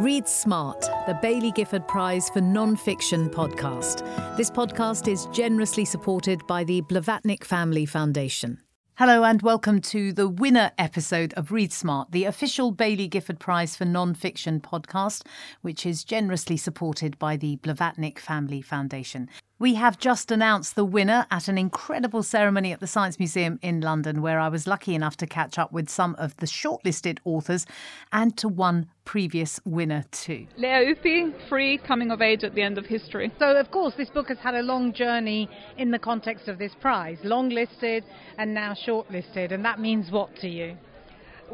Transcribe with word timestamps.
Read 0.00 0.26
Smart, 0.26 0.80
the 1.06 1.16
Baillie 1.22 1.54
Gifford 1.54 1.86
Prize 1.86 2.28
for 2.30 2.40
Non-Fiction 2.40 3.30
podcast. 3.30 4.04
This 4.36 4.50
podcast 4.50 5.06
is 5.06 5.26
generously 5.26 5.84
supported 5.84 6.44
by 6.48 6.64
the 6.64 6.82
Blavatnik 6.82 7.44
Family 7.44 7.86
Foundation. 7.86 8.60
Hello 8.96 9.22
and 9.22 9.40
welcome 9.42 9.80
to 9.82 10.12
the 10.12 10.28
winner 10.28 10.72
episode 10.78 11.32
of 11.34 11.52
Read 11.52 11.72
Smart, 11.72 12.10
the 12.10 12.24
official 12.24 12.72
Baillie 12.72 13.08
Gifford 13.08 13.38
Prize 13.38 13.76
for 13.76 13.84
Non-Fiction 13.84 14.62
podcast, 14.62 15.26
which 15.62 15.86
is 15.86 16.02
generously 16.02 16.56
supported 16.56 17.16
by 17.20 17.36
the 17.36 17.58
Blavatnik 17.58 18.18
Family 18.18 18.62
Foundation. 18.62 19.28
We 19.60 19.74
have 19.74 20.00
just 20.00 20.32
announced 20.32 20.74
the 20.74 20.84
winner 20.84 21.26
at 21.30 21.46
an 21.46 21.58
incredible 21.58 22.24
ceremony 22.24 22.72
at 22.72 22.80
the 22.80 22.88
Science 22.88 23.20
Museum 23.20 23.60
in 23.62 23.80
London, 23.80 24.20
where 24.20 24.40
I 24.40 24.48
was 24.48 24.66
lucky 24.66 24.96
enough 24.96 25.16
to 25.18 25.28
catch 25.28 25.60
up 25.60 25.70
with 25.70 25.88
some 25.88 26.16
of 26.18 26.36
the 26.38 26.46
shortlisted 26.46 27.20
authors 27.24 27.64
and 28.12 28.36
to 28.36 28.48
one 28.48 28.88
previous 29.04 29.60
winner 29.64 30.06
too. 30.10 30.48
Lea 30.56 30.90
Ypi, 30.90 31.32
free 31.48 31.78
coming 31.78 32.10
of 32.10 32.20
age 32.20 32.42
at 32.42 32.56
the 32.56 32.62
end 32.62 32.78
of 32.78 32.86
history. 32.86 33.30
So, 33.38 33.56
of 33.56 33.70
course, 33.70 33.94
this 33.96 34.10
book 34.10 34.26
has 34.26 34.38
had 34.38 34.56
a 34.56 34.62
long 34.62 34.92
journey 34.92 35.48
in 35.78 35.92
the 35.92 36.00
context 36.00 36.48
of 36.48 36.58
this 36.58 36.72
prize, 36.80 37.18
long 37.22 37.48
listed 37.48 38.02
and 38.38 38.52
now 38.52 38.74
shortlisted, 38.74 39.52
and 39.52 39.64
that 39.64 39.78
means 39.78 40.10
what 40.10 40.34
to 40.40 40.48
you? 40.48 40.76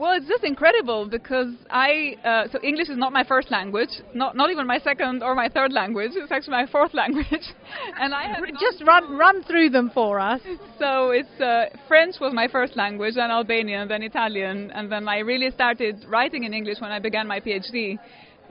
Well, 0.01 0.15
it's 0.15 0.27
just 0.27 0.45
incredible 0.45 1.07
because 1.07 1.53
I 1.69 2.17
uh, 2.25 2.51
so 2.51 2.59
English 2.63 2.89
is 2.89 2.97
not 2.97 3.13
my 3.13 3.23
first 3.23 3.51
language, 3.51 3.91
not 4.15 4.35
not 4.35 4.51
even 4.51 4.67
my 4.67 4.79
second 4.79 5.23
or 5.23 5.35
my 5.35 5.51
third 5.51 5.75
language. 5.75 6.13
It's 6.15 6.33
actually 6.33 6.53
my 6.53 6.67
fourth 6.67 6.95
language, 7.03 7.47
and 8.01 8.15
I 8.15 8.41
just 8.59 8.83
run 8.87 9.19
run 9.19 9.43
through 9.43 9.69
them 9.69 9.91
for 9.93 10.19
us. 10.19 10.41
So 10.79 11.11
it's 11.11 11.39
uh, 11.39 11.67
French 11.87 12.15
was 12.19 12.33
my 12.33 12.49
first 12.49 12.77
language, 12.77 13.17
then 13.17 13.31
Albanian, 13.31 13.89
then 13.89 14.03
Italian, 14.03 14.71
and 14.71 14.91
then 14.91 15.07
I 15.07 15.19
really 15.19 15.51
started 15.51 16.07
writing 16.09 16.45
in 16.45 16.55
English 16.55 16.81
when 16.81 16.93
I 16.93 16.99
began 16.99 17.27
my 17.29 17.39
PhD. 17.39 17.99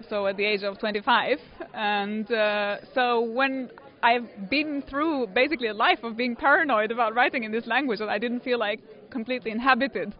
So 0.07 0.27
at 0.27 0.37
the 0.37 0.45
age 0.45 0.61
of 0.61 0.77
25, 0.77 1.39
and 1.73 2.31
uh, 2.31 2.77
so 2.93 3.21
when 3.21 3.71
I've 4.03 4.49
been 4.51 4.83
through 4.87 5.27
basically 5.33 5.69
a 5.69 5.73
life 5.73 6.03
of 6.03 6.15
being 6.15 6.35
paranoid 6.35 6.91
about 6.91 7.15
writing 7.15 7.43
in 7.43 7.51
this 7.51 7.65
language 7.65 7.99
that 7.99 8.07
I 8.07 8.19
didn't 8.19 8.41
feel 8.41 8.59
like 8.59 8.79
completely 9.09 9.51
inhabited. 9.51 10.13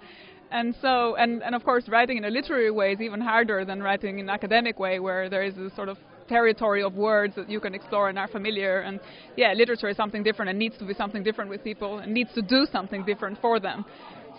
And 0.51 0.75
so, 0.81 1.15
and, 1.15 1.43
and 1.43 1.53
of 1.55 1.63
course, 1.63 1.87
writing 1.87 2.17
in 2.17 2.25
a 2.25 2.29
literary 2.29 2.71
way 2.71 2.93
is 2.93 3.01
even 3.01 3.21
harder 3.21 3.65
than 3.65 3.81
writing 3.83 4.19
in 4.19 4.25
an 4.25 4.29
academic 4.29 4.79
way, 4.79 4.99
where 4.99 5.29
there 5.29 5.43
is 5.43 5.57
a 5.57 5.73
sort 5.75 5.89
of 5.89 5.97
territory 6.27 6.83
of 6.83 6.93
words 6.95 7.35
that 7.35 7.49
you 7.49 7.59
can 7.59 7.73
explore 7.75 8.09
and 8.09 8.17
are 8.17 8.27
familiar. 8.27 8.81
And 8.81 8.99
yeah, 9.35 9.53
literature 9.53 9.89
is 9.89 9.97
something 9.97 10.23
different 10.23 10.49
and 10.49 10.59
needs 10.59 10.77
to 10.77 10.85
be 10.85 10.93
something 10.93 11.23
different 11.23 11.49
with 11.49 11.63
people 11.63 11.99
and 11.99 12.13
needs 12.13 12.33
to 12.35 12.41
do 12.41 12.65
something 12.71 13.03
different 13.03 13.39
for 13.41 13.59
them. 13.59 13.85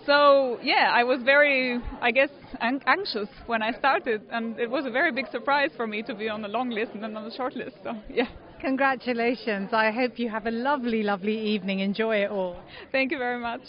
So 0.07 0.59
yeah, 0.63 0.91
I 0.93 1.05
was 1.05 1.21
very, 1.23 1.79
I 2.01 2.11
guess, 2.11 2.31
an- 2.61 2.81
anxious 2.87 3.29
when 3.47 3.63
I 3.63 3.73
started, 3.73 4.23
and 4.33 4.59
it 4.59 4.71
was 4.71 4.87
a 4.87 4.91
very 4.91 5.13
big 5.13 5.27
surprise 5.31 5.71
for 5.77 5.87
me 5.87 6.03
to 6.05 6.15
be 6.15 6.29
on 6.29 6.41
the 6.43 6.49
long 6.49 6.71
list 6.71 6.93
and 6.95 7.03
then 7.03 7.17
on 7.17 7.25
the 7.29 7.35
short 7.37 7.55
list. 7.55 7.77
So 7.85 7.93
yeah. 8.09 8.29
Congratulations. 8.61 9.71
I 9.73 9.91
hope 9.91 10.19
you 10.19 10.29
have 10.29 10.47
a 10.47 10.51
lovely, 10.51 11.03
lovely 11.03 11.39
evening. 11.39 11.81
Enjoy 11.81 12.17
it 12.17 12.31
all. 12.31 12.57
Thank 12.93 13.11
you 13.11 13.19
very 13.19 13.41
much. 13.41 13.63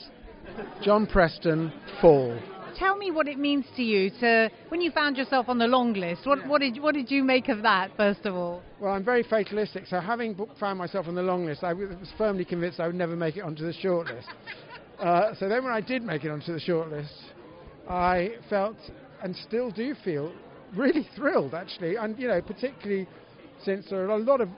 John 0.81 1.05
Preston, 1.05 1.71
Fall. 2.01 2.37
Tell 2.77 2.97
me 2.97 3.11
what 3.11 3.27
it 3.27 3.37
means 3.37 3.65
to 3.75 3.83
you 3.83 4.09
to 4.21 4.49
when 4.69 4.81
you 4.81 4.91
found 4.91 5.17
yourself 5.17 5.49
on 5.49 5.57
the 5.57 5.67
long 5.67 5.93
list. 5.93 6.25
What, 6.25 6.47
what 6.47 6.61
did 6.61 6.81
what 6.81 6.95
did 6.95 7.11
you 7.11 7.23
make 7.23 7.49
of 7.49 7.61
that 7.61 7.91
first 7.97 8.25
of 8.25 8.33
all? 8.33 8.63
Well, 8.79 8.93
I'm 8.93 9.03
very 9.03 9.23
fatalistic, 9.23 9.85
so 9.87 9.99
having 9.99 10.35
found 10.59 10.79
myself 10.79 11.07
on 11.07 11.15
the 11.15 11.21
long 11.21 11.45
list, 11.45 11.63
I 11.63 11.73
was 11.73 11.89
firmly 12.17 12.45
convinced 12.45 12.79
I 12.79 12.87
would 12.87 12.95
never 12.95 13.15
make 13.15 13.37
it 13.37 13.41
onto 13.41 13.65
the 13.65 13.73
short 13.73 14.07
list. 14.07 14.27
uh, 14.99 15.35
so 15.35 15.47
then, 15.47 15.63
when 15.63 15.73
I 15.73 15.81
did 15.81 16.01
make 16.01 16.23
it 16.23 16.29
onto 16.29 16.53
the 16.53 16.59
short 16.59 16.89
list, 16.89 17.13
I 17.87 18.31
felt 18.49 18.77
and 19.21 19.35
still 19.35 19.69
do 19.69 19.93
feel 20.03 20.33
really 20.75 21.07
thrilled, 21.15 21.53
actually, 21.53 21.97
and 21.97 22.17
you 22.17 22.27
know, 22.27 22.41
particularly 22.41 23.07
since 23.63 23.89
there 23.89 24.01
are 24.01 24.15
a 24.15 24.17
lot 24.17 24.41
of 24.41 24.49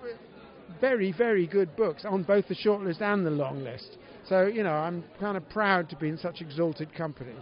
very, 0.79 1.11
very 1.11 1.47
good 1.47 1.75
books 1.75 2.03
on 2.05 2.23
both 2.23 2.47
the 2.47 2.55
short 2.55 2.81
list 2.81 3.01
and 3.01 3.25
the 3.25 3.31
long 3.31 3.63
list. 3.63 3.97
So, 4.33 4.47
you 4.47 4.63
know, 4.63 4.73
I'm 4.73 5.03
kind 5.19 5.37
of 5.37 5.47
proud 5.49 5.91
to 5.91 5.95
be 5.95 6.09
in 6.09 6.17
such 6.17 6.41
exalted 6.41 6.91
company. 6.95 7.35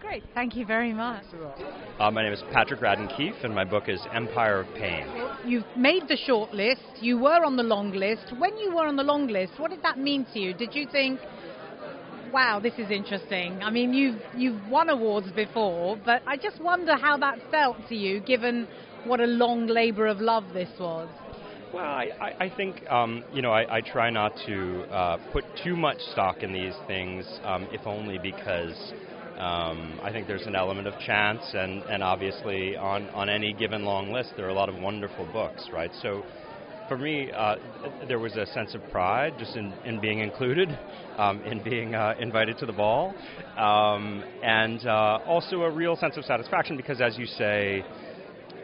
Great, 0.00 0.22
thank 0.34 0.54
you 0.54 0.66
very 0.66 0.92
much. 0.92 1.24
Uh, 1.98 2.10
my 2.10 2.22
name 2.22 2.34
is 2.34 2.42
Patrick 2.52 2.80
Radden 2.80 3.16
Keefe, 3.16 3.42
and 3.42 3.54
my 3.54 3.64
book 3.64 3.88
is 3.88 3.98
Empire 4.12 4.60
of 4.60 4.66
Pain. 4.74 5.06
You've 5.46 5.64
made 5.78 6.08
the 6.08 6.18
short 6.18 6.52
list, 6.52 6.82
you 7.00 7.16
were 7.16 7.42
on 7.42 7.56
the 7.56 7.62
long 7.62 7.92
list. 7.92 8.34
When 8.36 8.54
you 8.58 8.74
were 8.74 8.86
on 8.86 8.96
the 8.96 9.02
long 9.02 9.28
list, 9.28 9.54
what 9.56 9.70
did 9.70 9.82
that 9.82 9.98
mean 9.98 10.26
to 10.34 10.38
you? 10.38 10.52
Did 10.52 10.74
you 10.74 10.86
think, 10.92 11.20
wow, 12.34 12.60
this 12.60 12.74
is 12.76 12.90
interesting? 12.90 13.62
I 13.62 13.70
mean, 13.70 13.94
you've, 13.94 14.20
you've 14.36 14.68
won 14.68 14.90
awards 14.90 15.32
before, 15.32 15.96
but 16.04 16.20
I 16.26 16.36
just 16.36 16.60
wonder 16.60 16.98
how 16.98 17.16
that 17.16 17.38
felt 17.50 17.78
to 17.88 17.94
you, 17.94 18.20
given 18.20 18.68
what 19.04 19.20
a 19.20 19.26
long 19.26 19.68
labour 19.68 20.06
of 20.06 20.20
love 20.20 20.44
this 20.52 20.68
was. 20.78 21.08
Well, 21.72 21.84
I, 21.84 22.08
I 22.40 22.52
think 22.56 22.84
um, 22.90 23.22
you 23.32 23.42
know 23.42 23.52
I, 23.52 23.76
I, 23.76 23.80
try 23.80 24.10
not 24.10 24.32
to 24.46 24.84
uh, 24.90 25.18
put 25.32 25.44
too 25.62 25.76
much 25.76 26.00
stock 26.12 26.42
in 26.42 26.52
these 26.52 26.74
things, 26.88 27.24
um, 27.44 27.68
if 27.72 27.86
only 27.86 28.18
because 28.18 28.76
um, 29.38 30.00
I 30.02 30.10
think 30.10 30.26
there's 30.26 30.46
an 30.46 30.56
element 30.56 30.88
of 30.88 30.94
chance, 31.06 31.42
and, 31.54 31.84
and 31.84 32.02
obviously 32.02 32.76
on, 32.76 33.08
on 33.10 33.28
any 33.28 33.52
given 33.52 33.84
long 33.84 34.12
list 34.12 34.30
there 34.36 34.46
are 34.46 34.50
a 34.50 34.54
lot 34.54 34.68
of 34.68 34.74
wonderful 34.80 35.26
books, 35.32 35.62
right? 35.72 35.92
So 36.02 36.24
for 36.88 36.98
me, 36.98 37.30
uh, 37.30 37.54
there 38.08 38.18
was 38.18 38.34
a 38.36 38.46
sense 38.46 38.74
of 38.74 38.82
pride 38.90 39.34
just 39.38 39.54
in, 39.54 39.72
in 39.84 40.00
being 40.00 40.18
included, 40.18 40.76
um, 41.18 41.40
in 41.44 41.62
being 41.62 41.94
uh, 41.94 42.14
invited 42.18 42.58
to 42.58 42.66
the 42.66 42.72
ball, 42.72 43.14
um, 43.56 44.24
and 44.42 44.84
uh, 44.84 45.20
also 45.24 45.62
a 45.62 45.70
real 45.70 45.94
sense 45.94 46.16
of 46.16 46.24
satisfaction 46.24 46.76
because, 46.76 47.00
as 47.00 47.16
you 47.16 47.26
say 47.26 47.84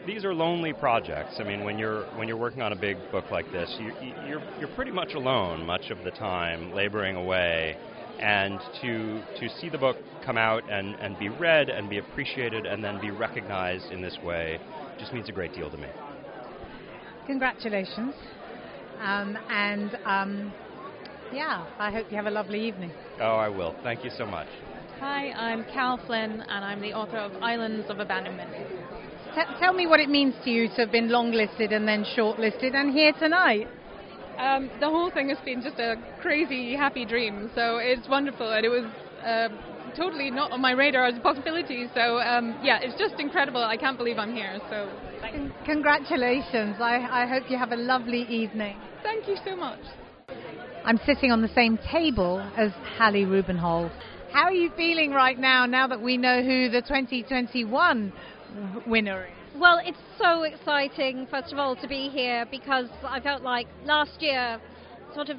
these 0.07 0.23
are 0.23 0.33
lonely 0.33 0.71
projects. 0.73 1.35
I 1.37 1.43
mean, 1.43 1.63
when 1.63 1.77
you're 1.77 2.05
when 2.17 2.27
you're 2.27 2.37
working 2.37 2.61
on 2.61 2.71
a 2.71 2.75
big 2.75 2.97
book 3.11 3.29
like 3.29 3.51
this, 3.51 3.75
you, 3.79 3.91
you're 4.25 4.41
you're 4.57 4.73
pretty 4.75 4.91
much 4.91 5.13
alone 5.13 5.65
much 5.65 5.89
of 5.91 6.03
the 6.05 6.11
time, 6.11 6.73
laboring 6.73 7.17
away, 7.17 7.77
and 8.19 8.59
to 8.81 9.21
to 9.39 9.49
see 9.59 9.69
the 9.69 9.77
book 9.77 9.97
come 10.25 10.37
out 10.37 10.63
and 10.69 10.95
and 10.95 11.19
be 11.19 11.27
read 11.27 11.69
and 11.69 11.89
be 11.89 11.97
appreciated 11.97 12.65
and 12.65 12.83
then 12.83 12.99
be 13.01 13.11
recognized 13.11 13.91
in 13.91 14.01
this 14.01 14.17
way 14.23 14.59
just 14.97 15.13
means 15.13 15.27
a 15.27 15.33
great 15.33 15.53
deal 15.53 15.69
to 15.69 15.77
me. 15.77 15.89
Congratulations, 17.27 18.15
um, 19.01 19.37
and 19.49 19.97
um, 20.05 20.53
yeah, 21.33 21.67
I 21.77 21.91
hope 21.91 22.09
you 22.09 22.15
have 22.15 22.27
a 22.27 22.31
lovely 22.31 22.65
evening. 22.65 22.91
Oh, 23.19 23.35
I 23.35 23.49
will. 23.49 23.75
Thank 23.83 24.05
you 24.05 24.11
so 24.17 24.25
much. 24.25 24.47
Hi, 24.99 25.31
I'm 25.31 25.63
Cal 25.65 25.99
Flynn, 26.07 26.41
and 26.41 26.65
I'm 26.65 26.81
the 26.81 26.93
author 26.93 27.17
of 27.17 27.31
Islands 27.43 27.87
of 27.89 27.99
Abandonment. 27.99 28.49
T- 29.37 29.43
tell 29.59 29.73
me 29.73 29.85
what 29.85 29.99
it 29.99 30.09
means 30.09 30.33
to 30.45 30.49
you 30.49 30.67
to 30.67 30.73
have 30.77 30.91
been 30.91 31.09
longlisted 31.09 31.71
and 31.71 31.87
then 31.87 32.03
shortlisted 32.17 32.73
and 32.73 32.91
here 32.91 33.13
tonight. 33.19 33.67
Um, 34.39 34.71
the 34.79 34.89
whole 34.89 35.11
thing 35.11 35.29
has 35.29 35.37
been 35.45 35.61
just 35.61 35.77
a 35.77 35.95
crazy, 36.23 36.75
happy 36.75 37.05
dream. 37.05 37.51
So 37.53 37.77
it's 37.77 38.09
wonderful, 38.09 38.51
and 38.51 38.65
it 38.65 38.69
was 38.69 38.85
uh, 39.23 39.49
totally 39.95 40.31
not 40.31 40.51
on 40.51 40.59
my 40.59 40.71
radar 40.71 41.05
as 41.05 41.17
a 41.17 41.19
possibility. 41.19 41.85
So 41.93 42.17
um, 42.17 42.59
yeah, 42.63 42.79
it's 42.81 42.97
just 42.97 43.19
incredible. 43.19 43.63
I 43.63 43.77
can't 43.77 43.97
believe 43.97 44.17
I'm 44.17 44.33
here. 44.33 44.59
So 44.71 44.89
Con- 45.21 45.53
congratulations. 45.65 46.77
I, 46.79 47.07
I 47.11 47.27
hope 47.27 47.43
you 47.47 47.59
have 47.59 47.71
a 47.71 47.77
lovely 47.77 48.23
evening. 48.23 48.75
Thank 49.03 49.27
you 49.27 49.37
so 49.45 49.55
much. 49.55 49.81
I'm 50.83 50.99
sitting 51.05 51.31
on 51.31 51.43
the 51.43 51.53
same 51.53 51.77
table 51.91 52.39
as 52.57 52.71
Hallie 52.97 53.25
Rubenhold. 53.25 53.91
How 54.31 54.43
are 54.43 54.53
you 54.53 54.71
feeling 54.75 55.11
right 55.11 55.37
now, 55.37 55.65
now 55.65 55.87
that 55.87 56.01
we 56.01 56.17
know 56.17 56.43
who 56.43 56.69
the 56.69 56.81
2021 56.81 58.13
winner 58.85 59.25
is? 59.25 59.59
Well, 59.59 59.79
it's 59.83 59.97
so 60.21 60.43
exciting, 60.43 61.27
first 61.31 61.51
of 61.51 61.59
all, 61.59 61.75
to 61.77 61.87
be 61.87 62.09
here 62.09 62.45
because 62.51 62.89
I 63.03 63.19
felt 63.19 63.41
like 63.41 63.67
last 63.85 64.21
year 64.21 64.59
sort 65.13 65.29
of 65.29 65.37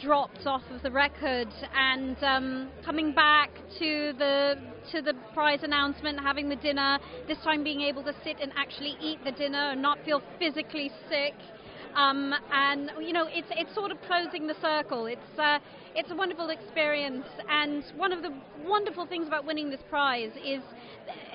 dropped 0.00 0.46
off 0.46 0.62
of 0.70 0.82
the 0.82 0.90
record 0.90 1.48
and 1.74 2.22
um, 2.22 2.68
coming 2.84 3.12
back 3.12 3.50
to 3.78 4.12
the 4.18 4.54
to 4.92 5.00
the 5.00 5.14
prize 5.32 5.60
announcement 5.62 6.20
having 6.20 6.48
the 6.48 6.56
dinner 6.56 6.98
this 7.26 7.38
time 7.42 7.64
being 7.64 7.80
able 7.80 8.02
to 8.02 8.12
sit 8.22 8.36
and 8.40 8.52
actually 8.56 8.94
eat 9.00 9.18
the 9.24 9.32
dinner 9.32 9.70
and 9.70 9.80
not 9.80 9.98
feel 10.04 10.20
physically 10.38 10.90
sick 11.08 11.34
um, 11.96 12.34
and 12.52 12.90
you 13.00 13.12
know, 13.12 13.26
it's 13.28 13.48
it's 13.50 13.74
sort 13.74 13.90
of 13.90 13.96
closing 14.06 14.46
the 14.46 14.54
circle. 14.60 15.06
It's 15.06 15.38
uh, 15.38 15.58
it's 15.94 16.10
a 16.10 16.14
wonderful 16.14 16.50
experience, 16.50 17.24
and 17.48 17.82
one 17.96 18.12
of 18.12 18.22
the 18.22 18.30
wonderful 18.66 19.06
things 19.06 19.26
about 19.26 19.46
winning 19.46 19.70
this 19.70 19.80
prize 19.88 20.32
is 20.44 20.60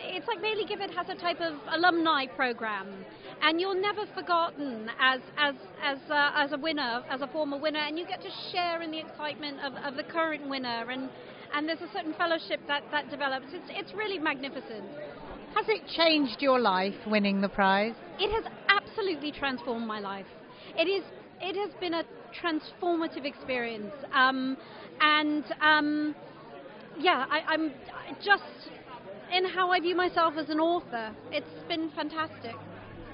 it's 0.03 0.27
like 0.27 0.37
Baillie 0.39 0.67
Gifford 0.67 0.91
has 0.91 1.09
a 1.09 1.15
type 1.15 1.41
of 1.41 1.55
alumni 1.71 2.27
program, 2.27 2.93
and 3.41 3.59
you're 3.59 3.79
never 3.79 4.05
forgotten 4.13 4.89
as 4.99 5.19
as 5.35 5.55
as 5.83 5.97
uh, 6.11 6.31
as 6.35 6.51
a 6.51 6.57
winner, 6.59 7.03
as 7.09 7.21
a 7.21 7.27
former 7.27 7.57
winner, 7.57 7.79
and 7.79 7.97
you 7.97 8.05
get 8.05 8.21
to 8.21 8.29
share 8.51 8.83
in 8.83 8.91
the 8.91 8.99
excitement 8.99 9.57
of, 9.65 9.73
of 9.83 9.95
the 9.95 10.03
current 10.03 10.47
winner, 10.47 10.91
and 10.91 11.09
and 11.55 11.67
there's 11.67 11.81
a 11.81 11.91
certain 11.91 12.13
fellowship 12.13 12.59
that 12.67 12.83
that 12.91 13.09
develops. 13.09 13.47
It's 13.51 13.69
it's 13.69 13.93
really 13.95 14.19
magnificent. 14.19 14.85
Has 15.55 15.65
it 15.67 15.81
changed 15.97 16.37
your 16.39 16.59
life 16.59 16.95
winning 17.07 17.41
the 17.41 17.49
prize? 17.49 17.95
It 18.19 18.31
has 18.31 18.45
absolutely 18.69 19.31
transformed 19.31 19.87
my 19.87 19.99
life 19.99 20.27
it 20.77 20.87
is 20.87 21.03
it 21.41 21.55
has 21.55 21.71
been 21.79 21.95
a 21.95 22.03
transformative 22.41 23.25
experience, 23.25 23.93
um, 24.13 24.57
and 24.99 25.43
um, 25.61 26.15
yeah, 26.99 27.25
I, 27.29 27.53
am 27.53 27.71
just 28.23 28.43
in 29.33 29.45
how 29.45 29.71
I 29.71 29.79
view 29.79 29.95
myself 29.95 30.35
as 30.37 30.49
an 30.49 30.59
author. 30.59 31.13
It's 31.31 31.67
been 31.67 31.89
fantastic. 31.95 32.55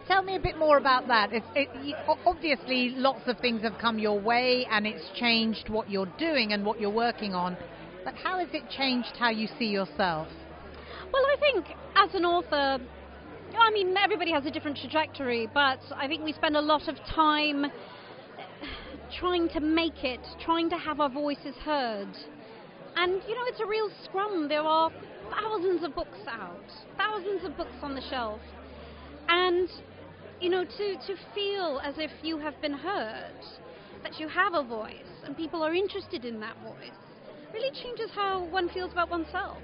Tell 0.07 0.23
me 0.23 0.35
a 0.35 0.39
bit 0.39 0.57
more 0.57 0.77
about 0.77 1.07
that. 1.07 1.33
It, 1.33 1.43
it, 1.55 1.95
obviously, 2.25 2.89
lots 2.95 3.27
of 3.27 3.39
things 3.39 3.61
have 3.63 3.77
come 3.79 3.99
your 3.99 4.19
way, 4.19 4.65
and 4.71 4.87
it's 4.87 5.03
changed 5.15 5.69
what 5.69 5.89
you're 5.89 6.11
doing 6.17 6.53
and 6.53 6.65
what 6.65 6.79
you're 6.79 6.89
working 6.89 7.33
on. 7.33 7.57
But 8.05 8.15
how 8.15 8.39
has 8.39 8.47
it 8.53 8.63
changed 8.69 9.09
how 9.19 9.29
you 9.29 9.47
see 9.59 9.65
yourself? 9.65 10.27
Well, 11.11 11.23
I 11.25 11.35
think 11.39 11.65
as 11.95 12.13
an 12.13 12.23
author, 12.23 12.79
I 13.59 13.71
mean, 13.71 13.95
everybody 13.97 14.31
has 14.31 14.45
a 14.45 14.51
different 14.51 14.77
trajectory, 14.77 15.47
but 15.53 15.79
I 15.95 16.07
think 16.07 16.23
we 16.23 16.33
spend 16.33 16.55
a 16.55 16.61
lot 16.61 16.87
of 16.87 16.95
time 17.13 17.65
uh, 17.65 17.69
trying 19.19 19.49
to 19.49 19.59
make 19.59 20.03
it, 20.03 20.19
trying 20.43 20.69
to 20.69 20.77
have 20.77 20.99
our 20.99 21.09
voices 21.09 21.55
heard. 21.63 22.09
And, 22.95 23.21
you 23.27 23.35
know, 23.35 23.43
it's 23.45 23.59
a 23.59 23.65
real 23.65 23.89
scrum. 24.03 24.47
There 24.47 24.61
are 24.61 24.91
thousands 25.29 25.83
of 25.83 25.95
books 25.95 26.19
out, 26.27 26.63
thousands 26.97 27.43
of 27.45 27.57
books 27.57 27.75
on 27.81 27.95
the 27.95 28.01
shelf. 28.09 28.41
And, 29.27 29.69
you 30.39 30.49
know, 30.49 30.63
to, 30.63 30.95
to 31.07 31.15
feel 31.35 31.81
as 31.83 31.95
if 31.97 32.11
you 32.23 32.37
have 32.39 32.59
been 32.61 32.73
heard, 32.73 33.35
that 34.03 34.19
you 34.19 34.27
have 34.27 34.53
a 34.53 34.63
voice, 34.63 34.93
and 35.25 35.35
people 35.35 35.63
are 35.63 35.73
interested 35.73 36.25
in 36.25 36.39
that 36.39 36.55
voice, 36.63 36.97
really 37.53 37.71
changes 37.71 38.09
how 38.15 38.45
one 38.45 38.69
feels 38.69 38.91
about 38.91 39.09
oneself. 39.09 39.57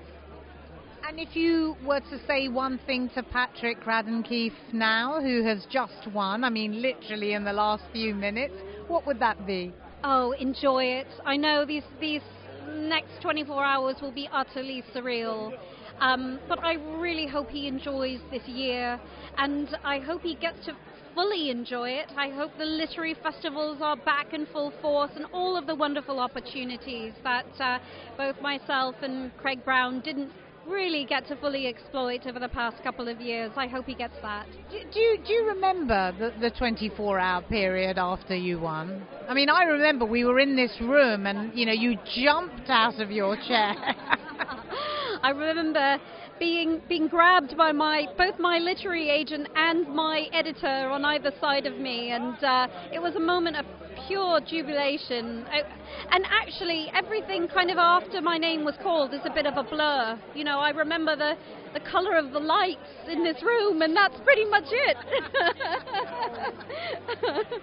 And 1.05 1.19
if 1.19 1.35
you 1.35 1.75
were 1.85 1.99
to 1.99 2.19
say 2.27 2.47
one 2.47 2.79
thing 2.85 3.09
to 3.13 3.23
Patrick 3.23 3.83
Radden 3.83 4.23
Keefe 4.25 4.53
now, 4.71 5.19
who 5.19 5.43
has 5.43 5.65
just 5.69 6.07
won, 6.13 6.45
I 6.45 6.49
mean, 6.49 6.81
literally 6.81 7.33
in 7.33 7.43
the 7.43 7.51
last 7.51 7.83
few 7.91 8.15
minutes, 8.15 8.53
what 8.87 9.05
would 9.05 9.19
that 9.19 9.45
be? 9.45 9.73
Oh, 10.05 10.31
enjoy 10.31 10.85
it. 10.85 11.07
I 11.25 11.35
know 11.35 11.65
these 11.65 11.83
these 11.99 12.21
next 12.69 13.21
24 13.21 13.65
hours 13.65 13.97
will 14.01 14.13
be 14.13 14.29
utterly 14.31 14.81
surreal. 14.95 15.51
Um, 15.99 16.39
but 16.47 16.59
I 16.63 16.75
really 16.99 17.27
hope 17.27 17.49
he 17.49 17.67
enjoys 17.67 18.19
this 18.31 18.47
year, 18.47 18.99
and 19.37 19.75
I 19.83 19.99
hope 19.99 20.21
he 20.21 20.35
gets 20.35 20.65
to 20.65 20.73
fully 21.13 21.49
enjoy 21.49 21.91
it. 21.91 22.11
I 22.17 22.29
hope 22.29 22.51
the 22.57 22.65
literary 22.65 23.15
festivals 23.21 23.79
are 23.81 23.97
back 23.97 24.33
in 24.33 24.45
full 24.47 24.71
force 24.81 25.11
and 25.15 25.25
all 25.33 25.57
of 25.57 25.67
the 25.67 25.75
wonderful 25.75 26.19
opportunities 26.19 27.13
that 27.23 27.45
uh, 27.59 27.79
both 28.17 28.41
myself 28.41 28.95
and 29.01 29.35
Craig 29.37 29.63
Brown 29.63 29.99
didn't 30.01 30.31
really 30.67 31.05
get 31.05 31.27
to 31.27 31.35
fully 31.37 31.67
exploit 31.67 32.25
over 32.25 32.39
the 32.39 32.49
past 32.49 32.81
couple 32.83 33.07
of 33.07 33.19
years. 33.19 33.51
I 33.55 33.67
hope 33.67 33.85
he 33.85 33.95
gets 33.95 34.15
that. 34.21 34.47
Do, 34.71 34.79
do, 34.91 34.99
you, 34.99 35.17
do 35.25 35.33
you 35.33 35.47
remember 35.47 36.13
the, 36.17 36.33
the 36.39 36.51
24 36.51 37.19
hour 37.19 37.41
period 37.43 37.97
after 37.97 38.35
you 38.35 38.59
won? 38.59 39.05
I 39.27 39.33
mean, 39.33 39.49
I 39.49 39.63
remember 39.63 40.05
we 40.05 40.25
were 40.25 40.39
in 40.39 40.55
this 40.55 40.75
room 40.81 41.27
and, 41.27 41.57
you 41.57 41.65
know, 41.65 41.73
you 41.73 41.97
jumped 42.15 42.69
out 42.69 42.99
of 42.99 43.11
your 43.11 43.35
chair. 43.35 43.73
I 45.23 45.29
remember 45.29 45.97
being 46.43 46.81
being 46.89 47.07
grabbed 47.07 47.55
by 47.55 47.71
my 47.71 48.05
both 48.17 48.37
my 48.37 48.57
literary 48.57 49.09
agent 49.09 49.47
and 49.55 49.87
my 49.87 50.27
editor 50.33 50.89
on 50.91 51.05
either 51.05 51.31
side 51.39 51.65
of 51.65 51.77
me, 51.77 52.11
and 52.11 52.43
uh, 52.43 52.67
it 52.91 53.01
was 53.01 53.15
a 53.15 53.19
moment 53.19 53.55
of 53.55 53.65
pure 54.07 54.41
jubilation. 54.41 55.45
I, 55.49 55.61
and 56.11 56.25
actually, 56.41 56.91
everything 56.93 57.47
kind 57.47 57.71
of 57.71 57.77
after 57.77 58.19
my 58.19 58.37
name 58.37 58.65
was 58.65 58.75
called 58.83 59.13
is 59.13 59.21
a 59.23 59.33
bit 59.33 59.45
of 59.45 59.55
a 59.55 59.63
blur. 59.63 60.19
You 60.35 60.43
know, 60.43 60.59
I 60.59 60.71
remember 60.71 61.15
the 61.15 61.37
the 61.73 61.79
color 61.79 62.17
of 62.17 62.33
the 62.33 62.41
lights 62.41 62.91
in 63.09 63.23
this 63.23 63.41
room, 63.41 63.81
and 63.81 63.95
that's 63.95 64.19
pretty 64.25 64.43
much 64.43 64.65
it. 64.67 64.97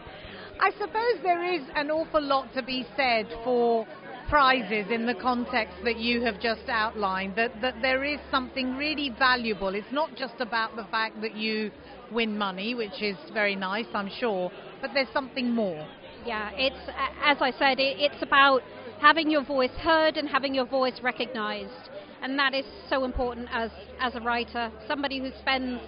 I 0.62 0.70
suppose 0.72 1.22
there 1.22 1.54
is 1.54 1.62
an 1.74 1.90
awful 1.90 2.22
lot 2.22 2.52
to 2.54 2.62
be 2.62 2.86
said 2.96 3.26
for 3.44 3.86
prizes 4.30 4.86
in 4.92 5.06
the 5.06 5.14
context 5.14 5.74
that 5.82 5.98
you 5.98 6.22
have 6.22 6.40
just 6.40 6.68
outlined, 6.68 7.34
that, 7.34 7.50
that 7.60 7.74
there 7.82 8.04
is 8.04 8.20
something 8.30 8.76
really 8.76 9.12
valuable. 9.18 9.74
It's 9.74 9.92
not 9.92 10.14
just 10.14 10.34
about 10.38 10.76
the 10.76 10.84
fact 10.84 11.20
that 11.20 11.34
you 11.34 11.72
win 12.12 12.38
money, 12.38 12.76
which 12.76 13.02
is 13.02 13.16
very 13.34 13.56
nice, 13.56 13.86
I'm 13.92 14.08
sure, 14.20 14.52
but 14.80 14.90
there's 14.94 15.12
something 15.12 15.50
more. 15.50 15.84
Yeah, 16.24 16.50
it's, 16.54 16.90
as 17.24 17.38
I 17.40 17.50
said, 17.58 17.80
it, 17.80 17.98
it's 17.98 18.22
about 18.22 18.60
having 19.00 19.30
your 19.30 19.44
voice 19.44 19.72
heard 19.80 20.16
and 20.16 20.28
having 20.28 20.54
your 20.54 20.66
voice 20.66 21.00
recognized. 21.02 21.90
And 22.22 22.38
that 22.38 22.54
is 22.54 22.64
so 22.88 23.04
important 23.04 23.48
as, 23.52 23.70
as 23.98 24.14
a 24.14 24.20
writer, 24.20 24.70
somebody 24.86 25.18
who 25.18 25.30
spends 25.40 25.80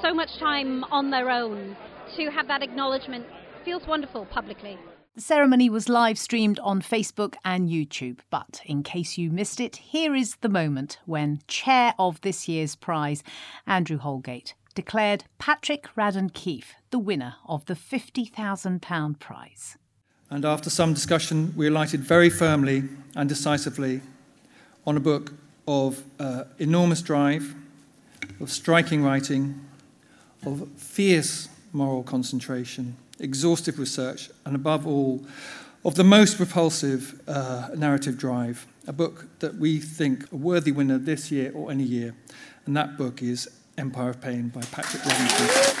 so 0.00 0.14
much 0.14 0.30
time 0.38 0.84
on 0.84 1.10
their 1.10 1.28
own 1.28 1.76
to 2.16 2.30
have 2.30 2.48
that 2.48 2.62
acknowledgement 2.62 3.26
feels 3.62 3.86
wonderful 3.86 4.24
publicly. 4.26 4.78
The 5.20 5.26
ceremony 5.26 5.68
was 5.68 5.90
live 5.90 6.18
streamed 6.18 6.58
on 6.60 6.80
Facebook 6.80 7.34
and 7.44 7.68
YouTube, 7.68 8.20
but 8.30 8.62
in 8.64 8.82
case 8.82 9.18
you 9.18 9.30
missed 9.30 9.60
it, 9.60 9.76
here 9.76 10.14
is 10.14 10.36
the 10.36 10.48
moment 10.48 10.98
when 11.04 11.42
chair 11.46 11.92
of 11.98 12.22
this 12.22 12.48
year's 12.48 12.74
prize, 12.74 13.22
Andrew 13.66 13.98
Holgate, 13.98 14.54
declared 14.74 15.24
Patrick 15.38 15.88
Radden 15.94 16.32
Keefe 16.32 16.74
the 16.90 16.98
winner 16.98 17.34
of 17.46 17.66
the 17.66 17.74
£50,000 17.74 19.18
prize. 19.18 19.76
And 20.30 20.46
after 20.46 20.70
some 20.70 20.94
discussion, 20.94 21.52
we 21.54 21.66
alighted 21.66 22.00
very 22.00 22.30
firmly 22.30 22.84
and 23.14 23.28
decisively 23.28 24.00
on 24.86 24.96
a 24.96 25.00
book 25.00 25.34
of 25.68 26.02
uh, 26.18 26.44
enormous 26.58 27.02
drive, 27.02 27.54
of 28.40 28.50
striking 28.50 29.04
writing, 29.04 29.60
of 30.46 30.66
fierce 30.78 31.50
moral 31.74 32.04
concentration 32.04 32.96
exhaustive 33.20 33.78
research, 33.78 34.30
and 34.44 34.56
above 34.56 34.86
all, 34.86 35.24
of 35.84 35.94
the 35.94 36.04
most 36.04 36.38
repulsive 36.38 37.20
uh, 37.26 37.68
narrative 37.74 38.18
drive, 38.18 38.66
a 38.86 38.92
book 38.92 39.26
that 39.38 39.56
we 39.56 39.78
think 39.78 40.30
a 40.32 40.36
worthy 40.36 40.72
winner 40.72 40.98
this 40.98 41.30
year 41.30 41.52
or 41.54 41.70
any 41.70 41.84
year. 41.84 42.14
And 42.66 42.76
that 42.76 42.98
book 42.98 43.22
is 43.22 43.48
Empire 43.78 44.10
of 44.10 44.20
Pain 44.20 44.48
by 44.48 44.60
Patrick 44.60 45.04
Robinson. 45.06 45.76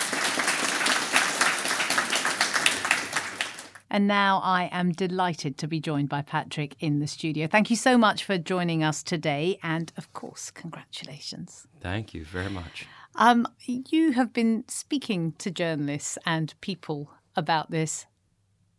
And 3.92 4.06
now 4.06 4.40
I 4.44 4.70
am 4.72 4.92
delighted 4.92 5.58
to 5.58 5.66
be 5.66 5.80
joined 5.80 6.08
by 6.08 6.22
Patrick 6.22 6.76
in 6.78 7.00
the 7.00 7.08
studio. 7.08 7.48
Thank 7.48 7.70
you 7.70 7.76
so 7.76 7.98
much 7.98 8.24
for 8.24 8.38
joining 8.38 8.84
us 8.84 9.02
today. 9.02 9.58
And 9.64 9.92
of 9.96 10.12
course, 10.12 10.52
congratulations. 10.52 11.66
Thank 11.80 12.14
you 12.14 12.24
very 12.24 12.50
much. 12.50 12.86
Um, 13.16 13.48
you 13.66 14.12
have 14.12 14.32
been 14.32 14.64
speaking 14.68 15.32
to 15.38 15.50
journalists 15.50 16.16
and 16.24 16.54
people 16.60 17.10
about 17.36 17.70
this 17.70 18.06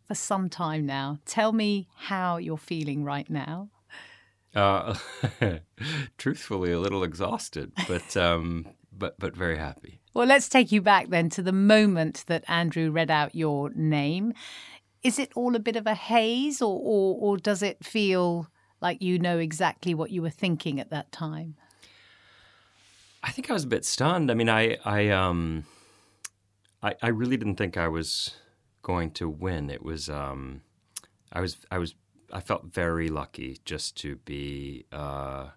for 0.06 0.14
some 0.14 0.48
time 0.48 0.86
now. 0.86 1.18
Tell 1.24 1.52
me 1.52 1.88
how 1.96 2.36
you're 2.36 2.56
feeling 2.58 3.04
right 3.04 3.28
now. 3.30 3.70
Uh, 4.54 4.94
truthfully, 6.18 6.72
a 6.72 6.80
little 6.80 7.02
exhausted, 7.02 7.72
but 7.88 8.16
um, 8.16 8.66
but 8.92 9.18
but 9.18 9.34
very 9.34 9.56
happy. 9.56 10.00
Well, 10.12 10.26
let's 10.26 10.48
take 10.48 10.70
you 10.70 10.82
back 10.82 11.08
then 11.08 11.30
to 11.30 11.42
the 11.42 11.52
moment 11.52 12.24
that 12.26 12.44
Andrew 12.48 12.90
read 12.90 13.10
out 13.10 13.34
your 13.34 13.70
name. 13.70 14.34
Is 15.02 15.18
it 15.18 15.32
all 15.34 15.56
a 15.56 15.60
bit 15.60 15.76
of 15.76 15.86
a 15.86 15.94
haze, 15.94 16.60
or 16.60 16.78
or, 16.78 17.16
or 17.18 17.36
does 17.38 17.62
it 17.62 17.82
feel 17.82 18.48
like 18.82 19.00
you 19.00 19.18
know 19.18 19.38
exactly 19.38 19.94
what 19.94 20.10
you 20.10 20.20
were 20.20 20.30
thinking 20.30 20.78
at 20.78 20.90
that 20.90 21.10
time? 21.12 21.56
I 23.22 23.30
think 23.30 23.48
I 23.48 23.54
was 23.54 23.64
a 23.64 23.68
bit 23.68 23.86
stunned. 23.86 24.30
I 24.30 24.34
mean, 24.34 24.50
I 24.50 24.76
I 24.84 25.08
um 25.08 25.64
I, 26.82 26.94
I 27.00 27.08
really 27.08 27.38
didn't 27.38 27.56
think 27.56 27.76
I 27.76 27.88
was 27.88 28.36
going 28.82 29.10
to 29.12 29.28
win. 29.28 29.70
It 29.70 29.82
was 29.82 30.08
um, 30.10 30.62
I 31.32 31.40
was 31.40 31.56
I 31.70 31.78
was 31.78 31.94
I 32.32 32.40
felt 32.40 32.64
very 32.64 33.08
lucky 33.08 33.58
just 33.64 33.96
to 33.98 34.16
be 34.16 34.84
uh, 34.92 35.48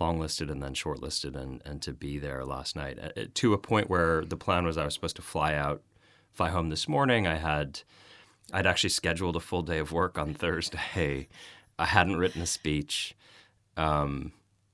longlisted 0.00 0.50
and 0.50 0.62
then 0.62 0.74
shortlisted 0.74 1.34
and 1.36 1.62
and 1.64 1.82
to 1.82 1.92
be 1.92 2.18
there 2.18 2.44
last 2.44 2.76
night 2.76 2.98
uh, 3.00 3.22
to 3.34 3.54
a 3.54 3.58
point 3.58 3.90
where 3.90 4.24
the 4.24 4.36
plan 4.36 4.64
was 4.64 4.78
I 4.78 4.84
was 4.84 4.94
supposed 4.94 5.16
to 5.16 5.22
fly 5.22 5.54
out, 5.54 5.82
fly 6.32 6.50
home 6.50 6.68
this 6.68 6.88
morning. 6.88 7.26
I 7.26 7.36
had 7.36 7.80
I'd 8.52 8.66
actually 8.66 8.90
scheduled 8.90 9.36
a 9.36 9.40
full 9.40 9.62
day 9.62 9.78
of 9.78 9.92
work 9.92 10.18
on 10.18 10.34
Thursday. 10.34 11.28
I 11.78 11.86
hadn't 11.86 12.18
written 12.18 12.42
a 12.42 12.46
speech. 12.46 13.16
Um, 13.76 14.32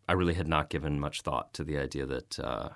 I 0.09 0.15
really 0.15 0.35
had 0.35 0.49
not 0.49 0.69
given 0.69 0.99
much 0.99 1.23
thought 1.23 1.53
to 1.55 1.65
the 1.65 1.79
idea 1.79 2.07
that. 2.07 2.39
Uh, 2.39 2.69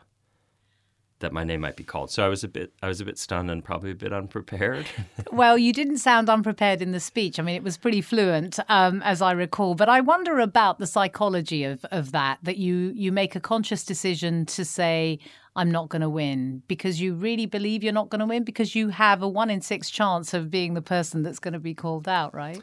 that 1.23 1.33
my 1.33 1.43
name 1.43 1.63
might 1.63 1.77
be 1.77 1.83
called. 1.83 2.11
So 2.11 2.25
I 2.25 2.29
was 2.29 2.45
a 2.45 2.49
bit 2.49 2.73
I 2.83 2.89
was 2.89 3.01
a 3.01 3.05
bit 3.05 3.19
stunned 3.19 3.51
and 3.51 3.65
probably 3.65 3.91
a 3.91 3.95
bit 3.95 4.13
unprepared. 4.13 4.87
well, 5.33 5.57
you 5.57 5.73
didn't 5.73 5.99
sound 5.99 6.29
unprepared 6.29 6.83
in 6.83 6.93
the 6.93 7.01
speech. 7.01 7.39
I 7.41 7.43
mean, 7.43 7.57
it 7.57 7.63
was 7.63 7.79
pretty 7.79 8.03
fluent, 8.03 8.59
um, 8.69 9.03
as 9.03 9.23
I 9.23 9.33
recall. 9.33 9.75
But 9.75 9.89
I 9.89 10.01
wonder 10.01 10.39
about 10.39 10.79
the 10.79 10.87
psychology 10.87 11.65
of 11.65 11.85
of 11.87 12.13
that. 12.13 12.39
That 12.43 12.59
you 12.59 12.93
you 12.95 13.11
make 13.11 13.35
a 13.35 13.41
conscious 13.41 13.85
decision 13.85 14.45
to 14.47 14.65
say 14.65 15.19
I'm 15.57 15.71
not 15.71 15.89
going 15.89 16.03
to 16.03 16.11
win 16.11 16.63
because 16.69 17.01
you 17.01 17.15
really 17.15 17.47
believe 17.47 17.83
you're 17.83 17.93
not 17.93 18.11
going 18.11 18.21
to 18.21 18.27
win 18.27 18.45
because 18.45 18.75
you 18.75 18.91
have 18.91 19.23
a 19.23 19.29
one 19.29 19.51
in 19.51 19.63
six 19.63 19.91
chance 19.91 20.35
of 20.35 20.51
being 20.51 20.75
the 20.75 20.83
person 20.83 21.23
that's 21.23 21.39
going 21.39 21.55
to 21.55 21.61
be 21.61 21.75
called 21.75 22.07
out, 22.07 22.35
right? 22.35 22.61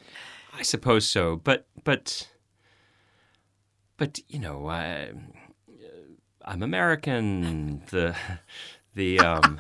I 0.57 0.61
suppose 0.61 1.07
so, 1.07 1.37
but 1.37 1.67
but 1.83 2.29
but 3.97 4.19
you 4.27 4.39
know. 4.39 4.67
I, 4.67 5.11
I'm 6.49 6.63
American. 6.63 7.83
the 7.91 8.15
the 8.95 9.19
um, 9.19 9.59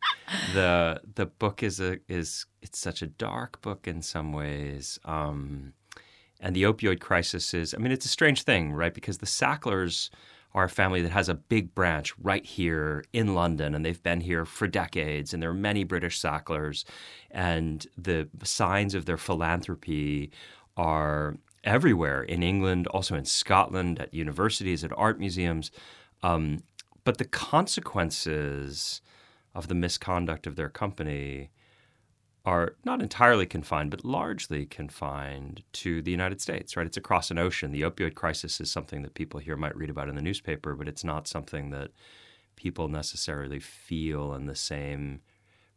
the 0.54 1.02
the 1.14 1.26
book 1.26 1.62
is 1.62 1.80
a 1.80 1.98
is 2.08 2.46
it's 2.62 2.78
such 2.78 3.02
a 3.02 3.06
dark 3.06 3.60
book 3.60 3.86
in 3.86 4.00
some 4.00 4.32
ways. 4.32 4.98
Um, 5.04 5.74
and 6.40 6.56
the 6.56 6.62
opioid 6.62 6.98
crisis 7.00 7.52
is 7.52 7.74
I 7.74 7.76
mean 7.76 7.92
it's 7.92 8.06
a 8.06 8.08
strange 8.08 8.44
thing, 8.44 8.72
right? 8.72 8.94
Because 8.94 9.18
the 9.18 9.26
Sacklers 9.26 10.08
are 10.54 10.64
a 10.64 10.70
family 10.70 11.02
that 11.02 11.12
has 11.12 11.28
a 11.28 11.34
big 11.34 11.74
branch 11.74 12.14
right 12.18 12.44
here 12.44 13.04
in 13.12 13.34
London, 13.34 13.74
and 13.74 13.84
they've 13.84 14.02
been 14.02 14.22
here 14.22 14.46
for 14.46 14.66
decades. 14.66 15.34
And 15.34 15.42
there 15.42 15.50
are 15.50 15.54
many 15.54 15.84
British 15.84 16.18
Sacklers, 16.18 16.86
and 17.30 17.86
the 17.98 18.30
signs 18.44 18.94
of 18.94 19.04
their 19.04 19.18
philanthropy 19.18 20.30
are 20.74 21.36
everywhere 21.64 22.22
in 22.22 22.42
England, 22.42 22.86
also 22.86 23.14
in 23.14 23.26
Scotland, 23.26 24.00
at 24.00 24.14
universities, 24.14 24.82
at 24.82 24.96
art 24.96 25.20
museums. 25.20 25.70
Um, 26.22 26.62
but 27.04 27.18
the 27.18 27.24
consequences 27.24 29.00
of 29.54 29.68
the 29.68 29.74
misconduct 29.74 30.46
of 30.46 30.56
their 30.56 30.68
company 30.68 31.50
are 32.44 32.76
not 32.84 33.02
entirely 33.02 33.46
confined, 33.46 33.90
but 33.90 34.04
largely 34.04 34.64
confined 34.64 35.62
to 35.72 36.00
the 36.00 36.10
United 36.10 36.40
States, 36.40 36.76
right? 36.76 36.86
It's 36.86 36.96
across 36.96 37.30
an 37.30 37.38
ocean. 37.38 37.70
The 37.70 37.82
opioid 37.82 38.14
crisis 38.14 38.60
is 38.60 38.70
something 38.70 39.02
that 39.02 39.14
people 39.14 39.40
here 39.40 39.56
might 39.56 39.76
read 39.76 39.90
about 39.90 40.08
in 40.08 40.14
the 40.14 40.22
newspaper, 40.22 40.74
but 40.74 40.88
it's 40.88 41.04
not 41.04 41.28
something 41.28 41.70
that 41.70 41.90
people 42.56 42.88
necessarily 42.88 43.60
feel 43.60 44.34
in 44.34 44.46
the 44.46 44.54
same 44.54 45.20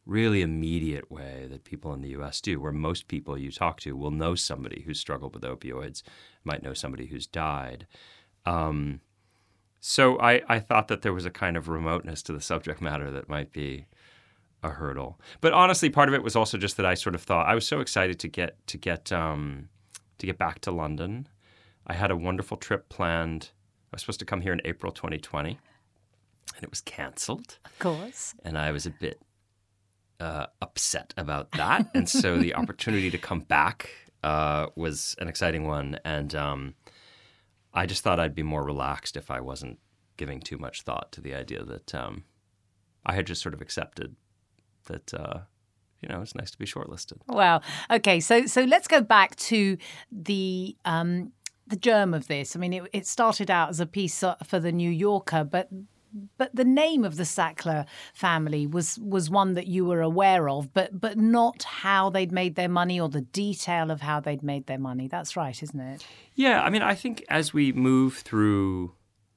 really 0.05 0.41
immediate 0.41 1.09
way 1.09 1.47
that 1.49 1.63
people 1.63 1.93
in 1.93 2.01
the 2.01 2.09
US 2.09 2.41
do, 2.41 2.59
where 2.59 2.71
most 2.71 3.07
people 3.07 3.37
you 3.37 3.51
talk 3.51 3.79
to 3.81 3.95
will 3.95 4.11
know 4.11 4.35
somebody 4.35 4.83
who's 4.85 4.99
struggled 4.99 5.33
with 5.33 5.43
opioids, 5.43 6.01
might 6.43 6.63
know 6.63 6.73
somebody 6.73 7.07
who's 7.07 7.27
died. 7.27 7.87
Um, 8.45 8.99
so 9.85 10.17
I, 10.17 10.41
I 10.47 10.59
thought 10.59 10.87
that 10.87 11.01
there 11.01 11.11
was 11.11 11.25
a 11.25 11.29
kind 11.29 11.57
of 11.57 11.67
remoteness 11.67 12.23
to 12.23 12.31
the 12.31 12.39
subject 12.39 12.81
matter 12.81 13.11
that 13.11 13.27
might 13.27 13.51
be 13.51 13.85
a 14.63 14.69
hurdle. 14.69 15.19
But 15.41 15.51
honestly, 15.51 15.89
part 15.89 16.07
of 16.07 16.15
it 16.15 16.23
was 16.23 16.37
also 16.37 16.57
just 16.57 16.77
that 16.77 16.85
I 16.85 16.93
sort 16.93 17.15
of 17.15 17.21
thought 17.21 17.49
I 17.49 17.53
was 17.53 17.67
so 17.67 17.81
excited 17.81 18.17
to 18.19 18.29
get 18.29 18.65
to 18.67 18.77
get 18.77 19.11
um, 19.11 19.67
to 20.19 20.25
get 20.25 20.37
back 20.37 20.61
to 20.61 20.71
London. 20.71 21.27
I 21.85 21.95
had 21.95 22.11
a 22.11 22.15
wonderful 22.15 22.55
trip 22.55 22.87
planned. 22.87 23.49
I 23.91 23.95
was 23.95 24.01
supposed 24.03 24.19
to 24.19 24.25
come 24.25 24.39
here 24.39 24.53
in 24.53 24.61
April 24.63 24.89
2020, 24.93 25.59
and 26.55 26.63
it 26.63 26.69
was 26.69 26.79
canceled. 26.79 27.59
Of 27.65 27.77
course. 27.77 28.35
And 28.45 28.57
I 28.57 28.71
was 28.71 28.85
a 28.85 28.89
bit 28.89 29.21
uh, 30.21 30.45
upset 30.61 31.13
about 31.17 31.51
that. 31.51 31.89
and 31.93 32.07
so 32.07 32.37
the 32.37 32.55
opportunity 32.55 33.11
to 33.11 33.17
come 33.17 33.41
back 33.41 33.89
uh, 34.23 34.67
was 34.77 35.17
an 35.19 35.27
exciting 35.27 35.67
one. 35.67 35.99
And 36.05 36.33
um, 36.35 36.75
I 37.73 37.85
just 37.85 38.03
thought 38.03 38.19
I'd 38.19 38.35
be 38.35 38.43
more 38.43 38.63
relaxed 38.63 39.17
if 39.17 39.31
I 39.31 39.39
wasn't 39.39 39.79
giving 40.17 40.39
too 40.39 40.57
much 40.57 40.83
thought 40.83 41.11
to 41.13 41.21
the 41.21 41.33
idea 41.33 41.63
that 41.63 41.95
um, 41.95 42.25
I 43.05 43.13
had 43.13 43.27
just 43.27 43.41
sort 43.41 43.53
of 43.53 43.61
accepted 43.61 44.15
that 44.85 45.13
uh, 45.13 45.39
you 46.01 46.09
know 46.09 46.21
it's 46.21 46.35
nice 46.35 46.51
to 46.51 46.57
be 46.57 46.65
shortlisted. 46.65 47.17
Wow. 47.27 47.61
Okay. 47.89 48.19
So 48.19 48.45
so 48.45 48.63
let's 48.63 48.87
go 48.87 49.01
back 49.01 49.35
to 49.37 49.77
the. 50.11 50.75
Um, 50.85 51.31
the 51.65 51.77
germ 51.77 52.13
of 52.13 52.27
this. 52.27 52.57
I 52.57 52.59
mean, 52.59 52.73
it, 52.73 52.83
it 52.91 53.07
started 53.07 53.49
out 53.49 53.69
as 53.69 53.79
a 53.79 53.85
piece 53.85 54.21
for 54.43 54.59
the 54.59 54.71
New 54.73 54.89
Yorker, 54.89 55.45
but 55.45 55.69
but 56.37 56.55
the 56.55 56.65
name 56.65 57.03
of 57.03 57.17
the 57.17 57.23
Sackler 57.23 57.85
family 58.13 58.67
was 58.67 58.99
was 58.99 59.29
one 59.29 59.53
that 59.53 59.67
you 59.67 59.85
were 59.85 60.01
aware 60.01 60.49
of, 60.49 60.73
but 60.73 60.99
but 60.99 61.17
not 61.17 61.63
how 61.63 62.09
they'd 62.09 62.31
made 62.31 62.55
their 62.55 62.69
money 62.69 62.99
or 62.99 63.09
the 63.09 63.21
detail 63.21 63.91
of 63.91 64.01
how 64.01 64.19
they'd 64.19 64.43
made 64.43 64.67
their 64.67 64.79
money. 64.79 65.07
That's 65.07 65.35
right, 65.35 65.61
isn't 65.61 65.79
it? 65.79 66.05
Yeah, 66.35 66.63
I 66.63 66.69
mean, 66.69 66.81
I 66.81 66.95
think 66.95 67.23
as 67.29 67.53
we 67.53 67.71
move 67.71 68.17
through 68.17 68.93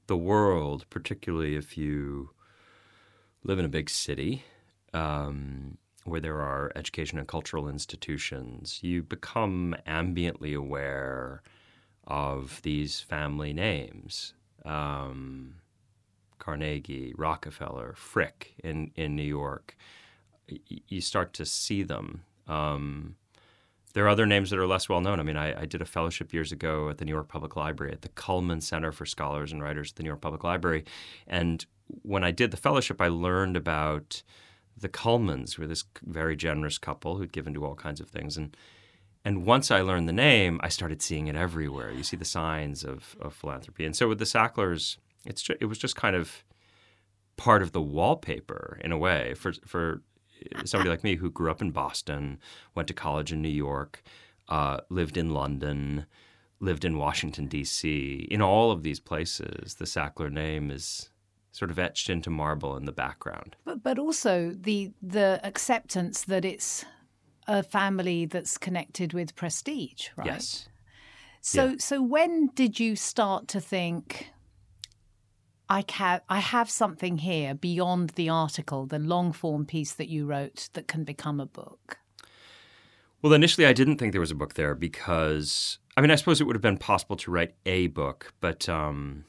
the 0.07 0.17
world, 0.17 0.85
particularly 0.89 1.55
if 1.55 1.77
you 1.77 2.31
live 3.43 3.59
in 3.59 3.65
a 3.65 3.69
big 3.69 3.89
city, 3.89 4.43
um, 4.93 5.77
where 6.05 6.21
there 6.21 6.41
are 6.41 6.71
education 6.75 7.17
and 7.17 7.27
cultural 7.27 7.67
institutions, 7.67 8.79
you 8.81 9.03
become 9.03 9.75
ambiently 9.85 10.55
aware 10.55 11.41
of 12.05 12.61
these 12.63 13.01
family 13.01 13.53
names. 13.53 14.33
Um, 14.63 15.55
Carnegie, 16.47 17.13
Rockefeller, 17.17 17.93
Frick 17.97 18.53
in, 18.63 18.91
in 18.95 19.17
New 19.17 19.21
York. 19.21 19.75
You 20.87 21.01
start 21.01 21.33
to 21.33 21.45
see 21.45 21.83
them. 21.83 22.23
Um, 22.47 23.17
there 23.93 24.05
are 24.05 24.07
other 24.07 24.25
names 24.25 24.49
that 24.51 24.59
are 24.59 24.65
less 24.65 24.87
well 24.87 25.01
known. 25.01 25.19
I 25.19 25.23
mean, 25.23 25.35
I, 25.35 25.63
I, 25.63 25.65
did 25.65 25.81
a 25.81 25.85
fellowship 25.85 26.33
years 26.33 26.53
ago 26.53 26.89
at 26.89 26.99
the 26.99 27.03
New 27.03 27.11
York 27.11 27.27
Public 27.27 27.57
Library 27.57 27.91
at 27.91 28.01
the 28.01 28.07
Cullman 28.07 28.61
Center 28.61 28.93
for 28.93 29.05
Scholars 29.05 29.51
and 29.51 29.61
Writers 29.61 29.91
at 29.91 29.97
the 29.97 30.03
New 30.03 30.09
York 30.09 30.21
Public 30.21 30.45
Library. 30.45 30.85
And 31.27 31.65
when 32.03 32.23
I 32.23 32.31
did 32.31 32.51
the 32.51 32.57
fellowship, 32.57 33.01
I 33.01 33.09
learned 33.09 33.57
about 33.57 34.23
the 34.77 34.87
Cullmans 34.87 35.55
who 35.55 35.63
were 35.63 35.67
this 35.67 35.83
very 36.03 36.37
generous 36.37 36.77
couple 36.77 37.17
who'd 37.17 37.33
given 37.33 37.53
to 37.55 37.65
all 37.65 37.75
kinds 37.75 37.99
of 37.99 38.07
things. 38.07 38.37
And 38.37 38.55
and 39.25 39.45
once 39.45 39.69
I 39.69 39.81
learned 39.81 40.07
the 40.07 40.13
name, 40.13 40.61
I 40.63 40.69
started 40.69 41.01
seeing 41.01 41.27
it 41.27 41.35
everywhere. 41.35 41.91
You 41.91 42.03
see 42.03 42.15
the 42.15 42.23
signs 42.23 42.85
of, 42.85 43.17
of 43.19 43.33
philanthropy. 43.33 43.83
And 43.83 43.93
so 43.93 44.07
with 44.07 44.19
the 44.19 44.25
Sacklers, 44.25 44.95
it's 45.27 45.41
just, 45.41 45.61
it 45.61 45.65
was 45.65 45.77
just 45.77 45.95
kind 45.95 46.15
of 46.15 46.43
part 47.35 47.61
of 47.61 47.71
the 47.71 47.81
wallpaper 47.81 48.79
in 48.81 48.91
a 48.91 48.97
way 48.97 49.33
for 49.35 49.53
for 49.65 50.01
somebody 50.65 50.89
like 50.89 51.03
me 51.03 51.15
who 51.15 51.29
grew 51.29 51.49
up 51.51 51.61
in 51.61 51.71
Boston, 51.71 52.39
went 52.75 52.87
to 52.87 52.93
college 52.93 53.31
in 53.31 53.41
New 53.41 53.49
York, 53.49 54.03
uh, 54.49 54.79
lived 54.89 55.17
in 55.17 55.33
London, 55.33 56.05
lived 56.59 56.85
in 56.85 56.97
Washington 56.97 57.47
D.C. 57.47 58.27
In 58.29 58.41
all 58.41 58.71
of 58.71 58.83
these 58.83 58.99
places, 58.99 59.75
the 59.75 59.85
Sackler 59.85 60.31
name 60.31 60.71
is 60.71 61.09
sort 61.51 61.71
of 61.71 61.79
etched 61.79 62.09
into 62.09 62.29
marble 62.29 62.77
in 62.77 62.85
the 62.85 62.91
background. 62.91 63.55
But 63.65 63.83
but 63.83 63.99
also 63.99 64.51
the 64.51 64.91
the 65.01 65.39
acceptance 65.43 66.23
that 66.25 66.45
it's 66.45 66.85
a 67.47 67.63
family 67.63 68.25
that's 68.25 68.57
connected 68.57 69.13
with 69.13 69.35
prestige, 69.35 70.09
right? 70.15 70.27
Yes. 70.27 70.69
So 71.41 71.69
Yeah. 71.69 71.75
so 71.79 72.01
when 72.01 72.47
did 72.55 72.79
you 72.79 72.95
start 72.95 73.47
to 73.49 73.61
think 73.61 74.31
I 75.69 75.81
can 75.81 76.21
I 76.29 76.39
have 76.39 76.69
something 76.69 77.17
here 77.17 77.53
beyond 77.53 78.11
the 78.11 78.29
article, 78.29 78.85
the 78.85 78.99
long 78.99 79.31
form 79.33 79.65
piece 79.65 79.93
that 79.93 80.07
you 80.07 80.25
wrote 80.25 80.69
that 80.73 80.87
can 80.87 81.03
become 81.03 81.39
a 81.39 81.45
book? 81.45 81.99
Well, 83.21 83.33
initially, 83.33 83.65
I 83.65 83.73
didn't 83.73 83.97
think 83.97 84.11
there 84.11 84.21
was 84.21 84.31
a 84.31 84.35
book 84.35 84.53
there 84.53 84.75
because, 84.75 85.79
I 85.95 86.01
mean, 86.01 86.11
I 86.11 86.15
suppose 86.15 86.39
it 86.39 86.43
would 86.43 86.55
have 86.55 86.61
been 86.61 86.77
possible 86.77 87.15
to 87.17 87.31
write 87.31 87.55
a 87.65 87.87
book, 87.87 88.33
but 88.39 88.69
um, 88.69 89.25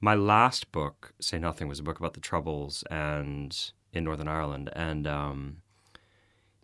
my 0.00 0.14
last 0.14 0.72
book, 0.72 1.14
Say 1.20 1.38
Nothing, 1.38 1.68
was 1.68 1.78
a 1.78 1.84
book 1.84 1.98
about 1.98 2.14
the 2.14 2.20
Troubles 2.20 2.82
and 2.90 3.56
in 3.92 4.04
Northern 4.04 4.28
Ireland, 4.28 4.70
and 4.74 5.06
um, 5.06 5.56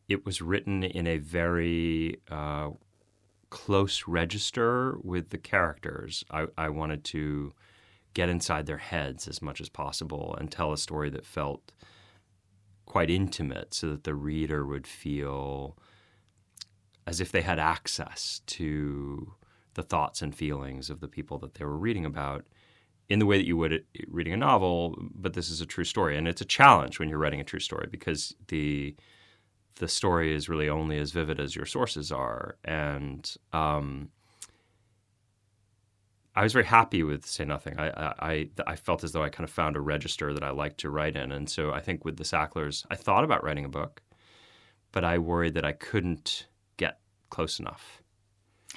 it 0.09 0.27
was 0.27 0.43
written 0.43 0.83
in 0.83 1.07
a 1.07 1.19
very 1.19 2.21
uh, 2.31 2.71
close 3.51 4.05
register 4.07 4.99
with 5.03 5.31
the 5.31 5.39
characters. 5.39 6.25
I, 6.31 6.47
I 6.59 6.69
wanted 6.69 7.05
to 7.05 7.53
get 8.17 8.31
inside 8.31 8.65
their 8.65 8.79
heads 8.79 9.29
as 9.29 9.43
much 9.43 9.61
as 9.61 9.69
possible 9.69 10.35
and 10.41 10.51
tell 10.51 10.73
a 10.73 10.79
story 10.79 11.11
that 11.11 11.27
felt 11.27 11.71
quite 12.87 13.11
intimate, 13.11 13.75
so 13.75 13.91
that 13.91 14.05
the 14.05 14.15
reader 14.15 14.65
would 14.65 14.87
feel 14.87 15.77
as 17.07 17.21
if 17.21 17.31
they 17.31 17.43
had 17.43 17.59
access 17.59 18.41
to 18.47 19.35
the 19.75 19.83
thoughts 19.83 20.23
and 20.23 20.35
feelings 20.35 20.89
of 20.89 21.01
the 21.01 21.09
people 21.09 21.39
that 21.39 21.55
they 21.55 21.65
were 21.65 21.77
reading 21.77 22.07
about 22.07 22.47
in 23.11 23.19
the 23.19 23.27
way 23.27 23.37
that 23.37 23.47
you 23.47 23.57
would 23.59 23.85
reading 24.09 24.33
a 24.33 24.37
novel 24.37 24.97
but 25.15 25.35
this 25.35 25.51
is 25.51 25.61
a 25.61 25.67
true 25.67 25.85
story. 25.85 26.17
And 26.17 26.27
it's 26.27 26.41
a 26.41 26.47
challenge 26.47 26.99
when 26.99 27.11
you're 27.11 27.19
writing 27.19 27.41
a 27.41 27.45
true 27.45 27.61
story 27.61 27.87
because 27.91 28.35
the 28.49 28.97
the 29.75 29.89
story 29.89 30.35
is 30.35 30.49
really 30.49 30.71
only 30.71 30.99
as 30.99 31.13
vivid 31.13 31.39
as 31.39 31.55
your 31.55 31.67
sources 31.67 32.11
are. 32.11 32.57
And 32.65 33.31
um, 33.53 34.09
I 36.37 36.43
was 36.43 36.53
very 36.53 36.67
happy 36.67 37.03
with 37.03 37.25
Say 37.25 37.47
Nothing. 37.47 37.79
I, 37.79 38.15
I 38.21 38.49
I 38.67 38.77
felt 38.77 39.03
as 39.03 39.13
though 39.13 39.23
I 39.23 39.31
kind 39.31 39.45
of 39.45 39.51
found 39.51 39.75
a 39.75 39.81
register 39.81 40.35
that 40.35 40.45
I 40.45 40.51
liked 40.51 40.79
to 40.81 40.91
write 40.91 41.17
in, 41.17 41.33
and 41.33 41.49
so 41.49 41.73
I 41.73 41.81
think 41.81 42.05
with 42.05 42.19
the 42.19 42.25
Sacklers, 42.25 42.85
I 42.91 42.95
thought 42.97 43.25
about 43.25 43.43
writing 43.43 43.65
a 43.65 43.71
book, 43.71 44.03
but 44.93 45.03
I 45.03 45.17
worried 45.19 45.55
that 45.55 45.65
I 45.65 45.73
couldn't 45.73 46.47
get 46.77 47.01
close 47.31 47.59
enough. 47.59 48.03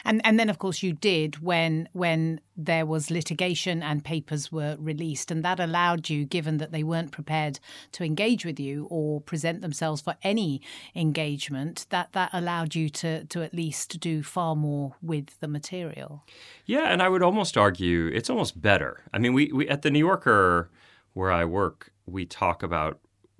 And 0.05 0.21
and 0.23 0.39
then 0.39 0.49
of 0.49 0.59
course 0.59 0.83
you 0.83 0.93
did 0.93 1.41
when 1.43 1.89
when 1.93 2.41
there 2.55 2.85
was 2.85 3.09
litigation 3.09 3.81
and 3.81 4.03
papers 4.03 4.51
were 4.51 4.75
released 4.79 5.31
and 5.31 5.43
that 5.45 5.59
allowed 5.59 6.09
you 6.09 6.25
given 6.25 6.57
that 6.57 6.71
they 6.71 6.83
weren't 6.83 7.11
prepared 7.11 7.59
to 7.93 8.03
engage 8.03 8.45
with 8.45 8.59
you 8.59 8.87
or 8.89 9.21
present 9.21 9.61
themselves 9.61 10.01
for 10.01 10.15
any 10.23 10.61
engagement 10.95 11.85
that 11.89 12.11
that 12.13 12.29
allowed 12.33 12.75
you 12.75 12.89
to 12.89 13.25
to 13.25 13.41
at 13.41 13.53
least 13.53 13.99
do 13.99 14.23
far 14.23 14.55
more 14.55 14.95
with 15.01 15.39
the 15.39 15.47
material. 15.47 16.23
Yeah, 16.65 16.91
and 16.91 17.01
I 17.01 17.09
would 17.09 17.23
almost 17.23 17.57
argue 17.57 18.07
it's 18.13 18.29
almost 18.29 18.61
better. 18.61 19.03
I 19.13 19.19
mean, 19.19 19.33
we, 19.33 19.51
we 19.51 19.67
at 19.69 19.81
the 19.81 19.91
New 19.91 19.99
Yorker 19.99 20.69
where 21.13 21.31
I 21.31 21.45
work, 21.45 21.91
we 22.05 22.25
talk 22.25 22.63
about 22.63 22.99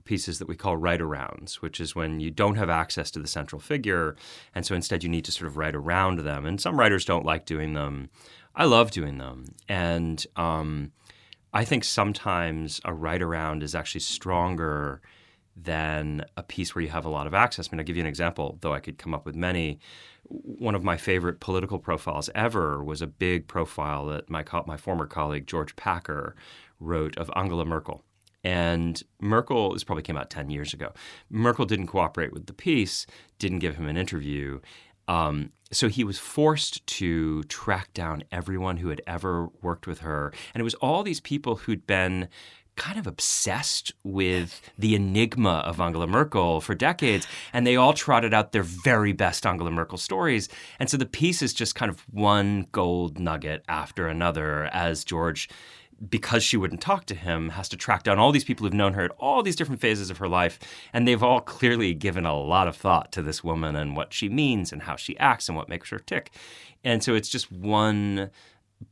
pieces 0.09 0.39
that 0.39 0.47
we 0.47 0.55
call 0.55 0.75
write 0.75 1.01
arounds, 1.01 1.55
which 1.61 1.79
is 1.79 1.95
when 1.95 2.19
you 2.19 2.31
don't 2.31 2.55
have 2.55 2.67
access 2.67 3.11
to 3.11 3.19
the 3.19 3.27
central 3.27 3.59
figure. 3.59 4.15
And 4.55 4.65
so 4.65 4.73
instead 4.73 5.03
you 5.03 5.09
need 5.09 5.23
to 5.25 5.31
sort 5.31 5.47
of 5.47 5.55
write 5.55 5.75
around 5.75 6.17
them. 6.21 6.47
And 6.47 6.59
some 6.59 6.79
writers 6.79 7.05
don't 7.05 7.25
like 7.25 7.45
doing 7.45 7.73
them. 7.73 8.09
I 8.55 8.65
love 8.65 8.89
doing 8.89 9.19
them. 9.19 9.45
And 9.67 10.25
um, 10.35 10.93
I 11.53 11.63
think 11.63 11.83
sometimes 11.83 12.81
a 12.83 12.91
write 12.91 13.21
around 13.21 13.61
is 13.61 13.75
actually 13.75 14.01
stronger 14.01 14.99
than 15.55 16.25
a 16.35 16.41
piece 16.41 16.73
where 16.73 16.81
you 16.81 16.89
have 16.89 17.05
a 17.05 17.09
lot 17.09 17.27
of 17.27 17.35
access. 17.35 17.67
I 17.67 17.69
mean, 17.71 17.79
I'll 17.79 17.85
give 17.85 17.95
you 17.95 18.01
an 18.01 18.07
example, 18.07 18.57
though 18.61 18.73
I 18.73 18.79
could 18.79 18.97
come 18.97 19.13
up 19.13 19.27
with 19.27 19.35
many. 19.35 19.77
One 20.23 20.73
of 20.73 20.83
my 20.83 20.97
favorite 20.97 21.39
political 21.39 21.77
profiles 21.77 22.31
ever 22.33 22.83
was 22.83 23.03
a 23.03 23.07
big 23.07 23.47
profile 23.47 24.07
that 24.07 24.27
my, 24.27 24.41
co- 24.41 24.63
my 24.65 24.77
former 24.77 25.05
colleague 25.05 25.45
George 25.45 25.75
Packer 25.75 26.35
wrote 26.79 27.15
of 27.15 27.29
Angela 27.35 27.65
Merkel. 27.65 28.03
And 28.43 29.01
Merkel, 29.19 29.73
this 29.73 29.83
probably 29.83 30.03
came 30.03 30.17
out 30.17 30.29
10 30.29 30.49
years 30.49 30.73
ago. 30.73 30.93
Merkel 31.29 31.65
didn't 31.65 31.87
cooperate 31.87 32.33
with 32.33 32.45
the 32.45 32.53
piece, 32.53 33.05
didn't 33.37 33.59
give 33.59 33.75
him 33.75 33.87
an 33.87 33.97
interview. 33.97 34.59
Um, 35.07 35.49
so 35.71 35.87
he 35.87 36.03
was 36.03 36.19
forced 36.19 36.85
to 36.85 37.43
track 37.43 37.93
down 37.93 38.23
everyone 38.31 38.77
who 38.77 38.89
had 38.89 39.01
ever 39.07 39.49
worked 39.61 39.87
with 39.87 39.99
her. 39.99 40.31
And 40.53 40.61
it 40.61 40.63
was 40.63 40.75
all 40.75 41.03
these 41.03 41.19
people 41.19 41.57
who'd 41.57 41.85
been 41.85 42.29
kind 42.79 42.97
of 42.97 43.05
obsessed 43.05 43.91
with 44.03 44.61
the 44.77 44.95
enigma 44.95 45.61
of 45.65 45.81
Angela 45.81 46.07
Merkel 46.07 46.61
for 46.61 46.73
decades, 46.73 47.27
and 47.51 47.67
they 47.67 47.75
all 47.75 47.93
trotted 47.93 48.33
out 48.33 48.53
their 48.53 48.63
very 48.63 49.11
best 49.11 49.45
Angela 49.45 49.69
Merkel 49.69 49.97
stories. 49.97 50.47
And 50.79 50.89
so 50.89 50.95
the 50.95 51.05
piece 51.05 51.41
is 51.41 51.53
just 51.53 51.75
kind 51.75 51.91
of 51.91 51.99
one 52.09 52.67
gold 52.71 53.19
nugget 53.19 53.65
after 53.67 54.07
another 54.07 54.69
as 54.71 55.03
George 55.03 55.49
because 56.07 56.43
she 56.43 56.57
wouldn't 56.57 56.81
talk 56.81 57.05
to 57.05 57.15
him, 57.15 57.49
has 57.49 57.67
to 57.69 57.77
track 57.77 58.03
down 58.03 58.19
all 58.19 58.31
these 58.31 58.43
people 58.43 58.65
who've 58.65 58.73
known 58.73 58.93
her 58.93 59.03
at 59.03 59.11
all 59.17 59.43
these 59.43 59.55
different 59.55 59.81
phases 59.81 60.09
of 60.09 60.17
her 60.17 60.27
life. 60.27 60.59
And 60.93 61.07
they've 61.07 61.23
all 61.23 61.41
clearly 61.41 61.93
given 61.93 62.25
a 62.25 62.37
lot 62.37 62.67
of 62.67 62.75
thought 62.75 63.11
to 63.13 63.21
this 63.21 63.43
woman 63.43 63.75
and 63.75 63.95
what 63.95 64.13
she 64.13 64.29
means 64.29 64.71
and 64.71 64.83
how 64.83 64.95
she 64.95 65.17
acts 65.17 65.49
and 65.49 65.57
what 65.57 65.69
makes 65.69 65.89
her 65.89 65.99
tick. 65.99 66.31
And 66.83 67.03
so 67.03 67.15
it's 67.15 67.29
just 67.29 67.51
one 67.51 68.29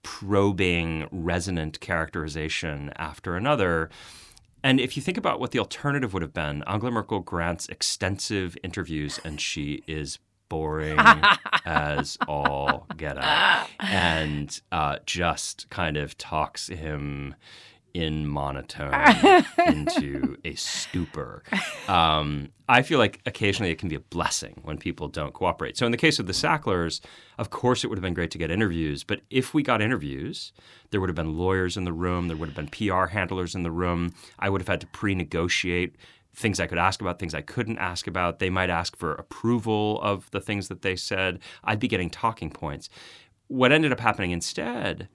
probing, 0.03 1.07
resonant 1.11 1.79
characterization 1.79 2.91
after 2.97 3.35
another. 3.35 3.89
And 4.63 4.79
if 4.79 4.97
you 4.97 5.03
think 5.03 5.17
about 5.17 5.39
what 5.39 5.51
the 5.51 5.59
alternative 5.59 6.13
would 6.13 6.21
have 6.21 6.33
been, 6.33 6.63
Angela 6.67 6.91
Merkel 6.91 7.19
grants 7.21 7.69
extensive 7.69 8.57
interviews 8.63 9.19
and 9.23 9.39
she 9.39 9.83
is 9.87 10.19
boring 10.49 10.99
as 11.65 12.17
all 12.27 12.87
get 12.97 13.17
out 13.17 13.67
and 13.79 14.61
uh, 14.71 14.97
just 15.05 15.69
kind 15.69 15.97
of 15.97 16.17
talks 16.17 16.67
him 16.67 17.35
in 17.93 18.27
monotone 18.27 18.93
into 19.67 20.37
a 20.45 20.53
stupor. 20.53 21.41
Um, 21.87 22.49
I 22.69 22.83
feel 22.83 22.99
like 22.99 23.19
occasionally 23.25 23.71
it 23.71 23.79
can 23.79 23.89
be 23.89 23.95
a 23.95 23.99
blessing 23.99 24.59
when 24.61 24.77
people 24.77 25.07
don't 25.07 25.33
cooperate. 25.33 25.77
So 25.77 25.85
in 25.85 25.91
the 25.91 25.97
case 25.97 26.19
of 26.19 26.27
the 26.27 26.33
Sacklers, 26.33 27.01
of 27.39 27.49
course 27.49 27.83
it 27.83 27.87
would 27.87 27.97
have 27.97 28.03
been 28.03 28.13
great 28.13 28.29
to 28.31 28.37
get 28.37 28.51
interviews, 28.51 29.03
but 29.03 29.21
if 29.31 29.53
we 29.53 29.63
got 29.63 29.81
interviews, 29.81 30.51
there 30.91 31.01
would 31.01 31.09
have 31.09 31.15
been 31.15 31.37
lawyers 31.37 31.75
in 31.75 31.85
the 31.85 31.93
room, 31.93 32.27
there 32.27 32.37
would 32.37 32.49
have 32.49 32.55
been 32.55 32.67
PR 32.67 33.05
handlers 33.05 33.55
in 33.55 33.63
the 33.63 33.71
room. 33.71 34.13
I 34.37 34.49
would 34.49 34.61
have 34.61 34.67
had 34.67 34.81
to 34.81 34.87
pre-negotiate 34.87 35.95
things 36.37 36.59
I 36.59 36.67
could 36.67 36.77
ask 36.77 37.01
about, 37.01 37.17
things 37.17 37.33
I 37.33 37.41
couldn't 37.41 37.79
ask 37.79 38.05
about. 38.05 38.37
They 38.37 38.51
might 38.51 38.69
ask 38.69 38.95
for 38.95 39.13
approval 39.13 39.99
of 40.01 40.29
the 40.29 40.39
things 40.39 40.67
that 40.67 40.83
they 40.83 40.95
said. 40.95 41.39
I'd 41.63 41.79
be 41.79 41.87
getting 41.87 42.11
talking 42.11 42.51
points. 42.51 42.89
What 43.47 43.71
ended 43.71 43.91
up 43.91 43.99
happening 43.99 44.31
instead 44.31 45.09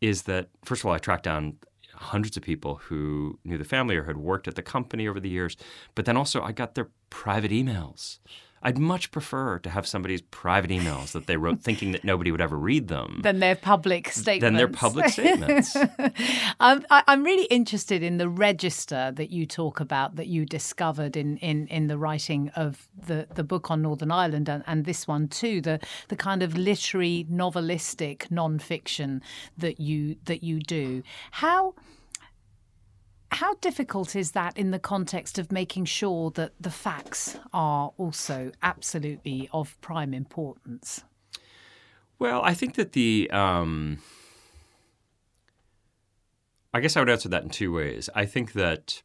is 0.00 0.22
that, 0.22 0.48
first 0.64 0.82
of 0.82 0.86
all, 0.86 0.92
I 0.92 0.98
tracked 0.98 1.24
down 1.24 1.58
hundreds 1.94 2.36
of 2.36 2.42
people 2.42 2.76
who 2.76 3.38
knew 3.44 3.58
the 3.58 3.64
family 3.64 3.94
or 3.96 4.04
had 4.04 4.16
worked 4.16 4.48
at 4.48 4.56
the 4.56 4.62
company 4.62 5.06
over 5.06 5.20
the 5.20 5.28
years. 5.28 5.56
But 5.94 6.04
then 6.04 6.16
also, 6.16 6.42
I 6.42 6.50
got 6.50 6.74
their 6.74 6.88
private 7.10 7.52
emails. 7.52 8.18
I'd 8.62 8.78
much 8.78 9.10
prefer 9.10 9.58
to 9.60 9.70
have 9.70 9.86
somebody's 9.86 10.20
private 10.20 10.70
emails 10.70 11.12
that 11.12 11.26
they 11.26 11.36
wrote 11.36 11.60
thinking 11.62 11.92
that 11.92 12.04
nobody 12.04 12.30
would 12.30 12.40
ever 12.40 12.56
read 12.56 12.88
them 12.88 13.20
than 13.22 13.38
their 13.38 13.56
public 13.56 14.08
statements. 14.08 14.42
Than 14.42 14.54
their 14.54 14.68
public 14.68 15.08
statements. 15.08 15.76
um, 16.60 16.84
I, 16.90 17.02
am 17.06 17.24
really 17.24 17.44
interested 17.44 18.02
in 18.02 18.18
the 18.18 18.28
register 18.28 19.12
that 19.14 19.30
you 19.30 19.46
talk 19.46 19.80
about 19.80 20.16
that 20.16 20.26
you 20.26 20.44
discovered 20.44 21.16
in, 21.16 21.38
in, 21.38 21.66
in 21.68 21.86
the 21.86 21.96
writing 21.96 22.50
of 22.50 22.88
the, 23.06 23.26
the 23.34 23.44
book 23.44 23.70
on 23.70 23.82
Northern 23.82 24.10
Ireland 24.10 24.48
and, 24.48 24.62
and 24.66 24.84
this 24.84 25.08
one 25.08 25.28
too, 25.28 25.60
the, 25.60 25.80
the 26.08 26.16
kind 26.16 26.42
of 26.42 26.56
literary, 26.56 27.26
novelistic 27.30 28.30
non-fiction 28.30 29.22
that 29.56 29.80
you 29.80 30.16
that 30.24 30.42
you 30.42 30.60
do. 30.60 31.02
How 31.30 31.74
how 33.32 33.54
difficult 33.54 34.16
is 34.16 34.32
that 34.32 34.56
in 34.56 34.70
the 34.70 34.78
context 34.78 35.38
of 35.38 35.52
making 35.52 35.84
sure 35.84 36.30
that 36.32 36.52
the 36.60 36.70
facts 36.70 37.38
are 37.52 37.92
also 37.96 38.52
absolutely 38.62 39.48
of 39.52 39.80
prime 39.80 40.12
importance? 40.12 41.04
Well, 42.18 42.42
I 42.42 42.54
think 42.54 42.74
that 42.74 42.92
the. 42.92 43.30
Um, 43.30 43.98
I 46.72 46.80
guess 46.80 46.96
I 46.96 47.00
would 47.00 47.10
answer 47.10 47.28
that 47.28 47.42
in 47.42 47.50
two 47.50 47.72
ways. 47.72 48.08
I 48.14 48.26
think 48.26 48.52
that 48.52 49.02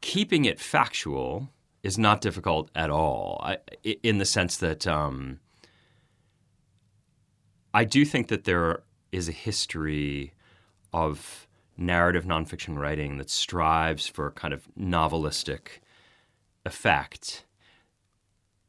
keeping 0.00 0.44
it 0.44 0.60
factual 0.60 1.48
is 1.82 1.98
not 1.98 2.20
difficult 2.20 2.70
at 2.74 2.90
all, 2.90 3.40
I, 3.42 3.58
in 3.82 4.18
the 4.18 4.24
sense 4.24 4.56
that 4.58 4.86
um, 4.86 5.40
I 7.74 7.84
do 7.84 8.04
think 8.04 8.28
that 8.28 8.44
there 8.44 8.82
is 9.10 9.28
a 9.28 9.32
history 9.32 10.32
of 10.92 11.45
narrative 11.76 12.24
nonfiction 12.24 12.78
writing 12.78 13.18
that 13.18 13.30
strives 13.30 14.06
for 14.06 14.26
a 14.26 14.32
kind 14.32 14.54
of 14.54 14.68
novelistic 14.78 15.80
effect 16.64 17.44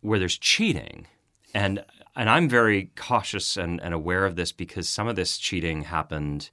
where 0.02 0.20
there's 0.20 0.38
cheating. 0.38 1.08
And 1.54 1.84
and 2.15 2.30
I'm 2.30 2.50
very 2.50 2.91
cautious 2.96 3.58
and, 3.58 3.80
and 3.82 3.93
aware 3.93 4.26
of 4.26 4.36
this 4.36 4.52
because 4.52 4.89
some 4.89 5.08
of 5.08 5.15
this 5.15 5.38
cheating 5.38 5.84
happened 5.84 6.50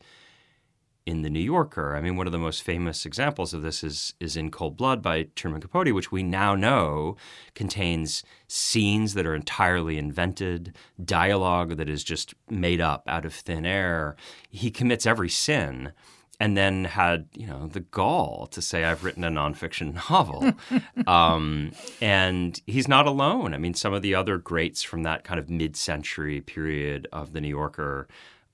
in 1.07 1.23
the 1.23 1.31
New 1.31 1.41
Yorker. 1.41 1.97
I 1.97 2.01
mean, 2.01 2.17
one 2.17 2.27
of 2.27 2.33
the 2.33 2.39
most 2.39 2.63
famous 2.63 3.05
examples 3.05 3.53
of 3.53 3.63
this 3.63 3.85
is 3.85 4.15
is 4.21 4.37
in 4.37 4.51
Cold 4.51 4.77
Blood 4.77 5.03
by 5.03 5.25
Truman 5.35 5.61
Capote, 5.61 5.93
which 5.93 6.11
we 6.13 6.23
now 6.23 6.55
know 6.55 7.17
contains 7.55 8.23
scenes 8.49 9.15
that 9.15 9.27
are 9.27 9.35
entirely 9.35 9.99
invented, 9.99 10.75
dialogue 11.03 11.77
that 11.77 11.89
is 11.89 12.05
just 12.05 12.35
made 12.49 12.81
up 12.81 13.03
out 13.07 13.25
of 13.25 13.35
thin 13.35 13.67
air. 13.67 14.17
He 14.49 14.71
commits 14.71 15.07
every 15.07 15.29
sin 15.29 15.93
and 16.41 16.57
then 16.57 16.85
had 16.85 17.29
you 17.35 17.47
know 17.47 17.67
the 17.67 17.81
gall 17.81 18.47
to 18.49 18.61
say 18.61 18.85
I've 18.85 19.05
written 19.05 19.25
a 19.25 19.31
nonfiction 19.31 19.95
novel, 20.11 20.53
um, 21.07 21.73
and 22.01 22.61
he's 22.67 22.89
not 22.89 23.07
alone. 23.07 23.55
I 23.55 23.59
mean, 23.59 23.75
some 23.75 23.93
of 23.93 24.03
the 24.03 24.15
other 24.15 24.39
greats 24.39 24.83
from 24.83 25.03
that 25.05 25.25
kind 25.25 25.39
of 25.39 25.49
mid-century 25.49 26.41
period 26.41 27.07
of 27.13 27.33
the 27.33 27.41
New 27.41 27.49
Yorker 27.49 28.09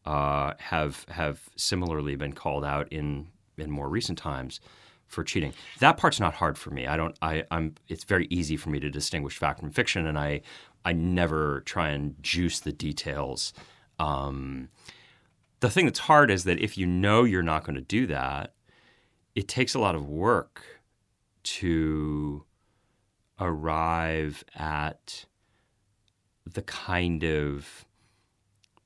uh, 0.04 0.54
have 0.58 1.04
have 1.08 1.48
similarly 1.56 2.16
been 2.16 2.32
called 2.32 2.64
out 2.64 2.88
in 2.92 3.28
in 3.56 3.70
more 3.70 3.88
recent 3.88 4.18
times 4.18 4.60
for 5.06 5.24
cheating. 5.24 5.52
That 5.80 5.96
part's 5.96 6.20
not 6.20 6.34
hard 6.34 6.56
for 6.56 6.70
me. 6.70 6.86
I 6.86 6.96
don't. 6.96 7.16
I, 7.20 7.44
I'm. 7.50 7.74
It's 7.88 8.04
very 8.04 8.26
easy 8.30 8.56
for 8.56 8.70
me 8.70 8.80
to 8.80 8.90
distinguish 8.90 9.36
fact 9.36 9.60
from 9.60 9.70
fiction, 9.70 10.06
and 10.06 10.18
I 10.18 10.42
I 10.84 10.92
never 10.92 11.60
try 11.62 11.90
and 11.90 12.14
juice 12.22 12.60
the 12.60 12.72
details. 12.72 13.52
Um, 13.98 14.68
the 15.60 15.70
thing 15.70 15.84
that's 15.84 16.00
hard 16.00 16.30
is 16.30 16.44
that 16.44 16.58
if 16.58 16.76
you 16.76 16.86
know 16.86 17.24
you're 17.24 17.42
not 17.42 17.64
going 17.64 17.76
to 17.76 17.80
do 17.80 18.06
that, 18.06 18.54
it 19.34 19.46
takes 19.46 19.74
a 19.74 19.78
lot 19.78 19.94
of 19.94 20.08
work 20.08 20.62
to 21.42 22.44
arrive 23.38 24.44
at 24.54 25.24
the 26.44 26.62
kind 26.62 27.24
of 27.24 27.86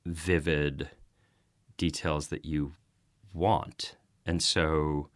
vivid 0.05 0.89
details 1.77 2.27
that 2.27 2.45
you 2.45 2.73
want. 3.33 3.95
And 4.25 4.41
so 4.41 5.09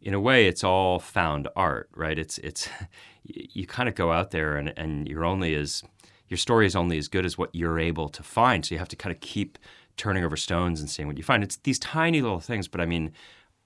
in 0.00 0.14
a 0.14 0.20
way 0.20 0.46
it's 0.46 0.64
all 0.64 0.98
found 0.98 1.48
art, 1.56 1.88
right? 1.94 2.18
It's 2.18 2.38
it's 2.38 2.68
you 3.24 3.66
kind 3.66 3.88
of 3.88 3.94
go 3.94 4.12
out 4.12 4.30
there 4.30 4.56
and, 4.56 4.72
and 4.76 5.08
you're 5.08 5.24
only 5.24 5.54
as 5.54 5.82
your 6.28 6.38
story 6.38 6.66
is 6.66 6.76
only 6.76 6.98
as 6.98 7.08
good 7.08 7.24
as 7.24 7.38
what 7.38 7.54
you're 7.54 7.78
able 7.78 8.08
to 8.10 8.22
find. 8.22 8.64
So 8.64 8.74
you 8.74 8.78
have 8.78 8.88
to 8.88 8.96
kind 8.96 9.14
of 9.14 9.20
keep 9.20 9.58
turning 9.98 10.24
over 10.24 10.36
stones 10.36 10.80
and 10.80 10.88
seeing 10.88 11.06
what 11.06 11.18
you 11.18 11.22
find. 11.22 11.42
It's 11.42 11.56
these 11.56 11.78
tiny 11.78 12.22
little 12.22 12.40
things, 12.40 12.68
but 12.68 12.80
I 12.80 12.86
mean, 12.86 13.12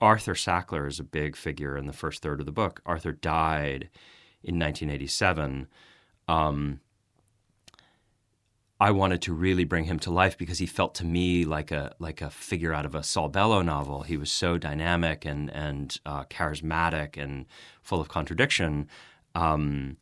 Arthur 0.00 0.34
Sackler 0.34 0.88
is 0.88 0.98
a 0.98 1.04
big 1.04 1.36
figure 1.36 1.76
in 1.76 1.86
the 1.86 1.92
first 1.92 2.22
third 2.22 2.40
of 2.40 2.46
the 2.46 2.52
book. 2.52 2.80
Arthur 2.84 3.12
died 3.12 3.88
in 4.42 4.58
1987. 4.58 5.68
Um, 6.26 6.80
I 8.80 8.90
wanted 8.90 9.22
to 9.22 9.32
really 9.32 9.62
bring 9.62 9.84
him 9.84 10.00
to 10.00 10.10
life 10.10 10.36
because 10.36 10.58
he 10.58 10.66
felt 10.66 10.96
to 10.96 11.04
me 11.06 11.44
like 11.44 11.70
a 11.70 11.94
like 12.00 12.20
a 12.20 12.30
figure 12.30 12.74
out 12.74 12.84
of 12.84 12.96
a 12.96 13.04
Saul 13.04 13.28
Bellow 13.28 13.62
novel. 13.62 14.02
He 14.02 14.16
was 14.16 14.28
so 14.28 14.58
dynamic 14.58 15.24
and 15.24 15.50
and 15.50 15.96
uh, 16.04 16.24
charismatic 16.24 17.16
and 17.16 17.46
full 17.80 18.00
of 18.00 18.08
contradiction. 18.08 18.88
Um, 19.36 19.98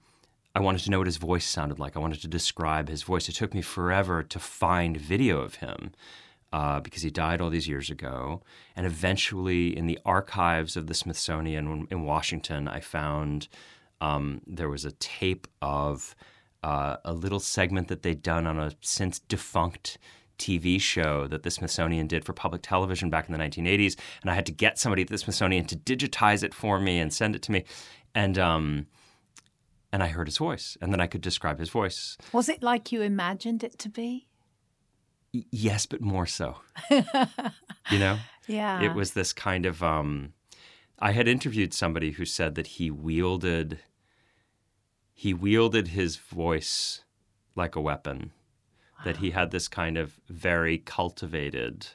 I 0.55 0.61
wanted 0.61 0.83
to 0.83 0.91
know 0.91 0.99
what 0.99 1.07
his 1.07 1.17
voice 1.17 1.47
sounded 1.47 1.79
like. 1.79 1.97
I 1.97 2.01
wanted 2.01 2.21
to 2.23 2.29
describe 2.29 2.89
his 2.89 3.03
voice. 3.03 3.29
It 3.29 3.35
took 3.35 3.55
me 3.55 3.63
forever 3.63 4.23
to 4.23 4.39
find 4.39 4.97
video 4.97 5.41
of 5.41 5.57
him 5.57 5.93
uh, 6.53 6.81
because 6.81 7.03
he 7.03 7.11
died 7.11 7.41
all 7.41 7.51
these 7.51 7.69
years 7.69 7.91
ago. 7.91 8.43
And 8.75 8.85
eventually, 8.85 9.77
in 9.77 9.87
the 9.87 9.99
archives 10.05 10.77
of 10.77 10.89
the 10.89 10.95
Smithsonian 10.95 11.87
in 11.91 12.05
Washington, 12.05 12.67
I 12.67 12.81
found 12.81 13.49
um, 14.01 14.41
there 14.47 14.69
was 14.69 14.85
a 14.85 14.93
tape 14.93 15.47
of 15.63 16.17
uh, 16.63 16.97
a 17.05 17.13
little 17.13 17.41
segment 17.41 17.89
that 17.89 18.03
they'd 18.03 18.23
done 18.23 18.47
on 18.47 18.59
a 18.59 18.73
since 18.81 19.21
defunct 19.21 19.99
TV 20.39 20.81
show 20.81 21.29
that 21.29 21.43
the 21.43 21.51
Smithsonian 21.51 22.07
did 22.07 22.25
for 22.25 22.33
public 22.33 22.63
television 22.63 23.11
back 23.11 23.29
in 23.29 23.33
the 23.33 23.39
1980s, 23.39 23.97
and 24.23 24.31
I 24.31 24.35
had 24.35 24.47
to 24.47 24.53
get 24.53 24.79
somebody 24.79 25.03
at 25.03 25.09
the 25.09 25.19
Smithsonian 25.19 25.67
to 25.67 25.77
digitize 25.77 26.43
it 26.43 26.55
for 26.55 26.81
me 26.81 26.99
and 26.99 27.13
send 27.13 27.37
it 27.37 27.43
to 27.43 27.53
me, 27.53 27.65
and 28.15 28.39
um, 28.39 28.87
and 29.93 30.03
I 30.03 30.09
heard 30.09 30.29
his 30.29 30.39
voice, 30.39 30.77
and 30.81 30.93
then 30.93 31.01
I 31.01 31.07
could 31.07 31.21
describe 31.21 31.59
his 31.59 31.71
voice. 31.71 32.17
Was 32.33 32.49
it 32.49 32.63
like 32.63 32.93
you 32.93 33.03
imagined 33.03 33.65
it 33.65 33.79
to 33.81 33.89
be? 33.89 34.29
Y- 35.35 35.45
yes, 35.51 35.87
but 35.87 36.01
more 36.01 36.27
so. 36.27 36.57
you 36.91 37.99
know, 37.99 38.19
Yeah. 38.47 38.83
it 38.83 38.95
was 38.95 39.13
this 39.13 39.33
kind 39.33 39.67
of. 39.67 39.83
Um, 39.83 40.33
I 40.99 41.13
had 41.13 41.29
interviewed 41.29 41.73
somebody 41.73 42.13
who 42.13 42.25
said 42.25 42.55
that 42.57 42.67
he 42.67 42.91
wielded. 42.91 43.79
He 45.15 45.35
wielded 45.35 45.89
his 45.89 46.17
voice 46.17 47.05
like 47.55 47.77
a 47.77 47.81
weapon. 47.81 48.33
That 49.05 49.17
he 49.17 49.31
had 49.31 49.51
this 49.51 49.67
kind 49.67 49.97
of 49.97 50.21
very 50.29 50.77
cultivated, 50.77 51.87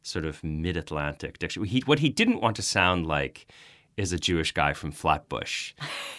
sort 0.00 0.24
of 0.24 0.42
mid-Atlantic 0.42 1.38
diction. 1.38 1.64
He, 1.64 1.80
what 1.80 1.98
he 1.98 2.08
didn't 2.08 2.40
want 2.40 2.56
to 2.56 2.62
sound 2.62 3.06
like 3.06 3.46
is 4.00 4.12
a 4.12 4.18
Jewish 4.18 4.52
guy 4.52 4.72
from 4.72 4.92
Flatbush 4.92 5.72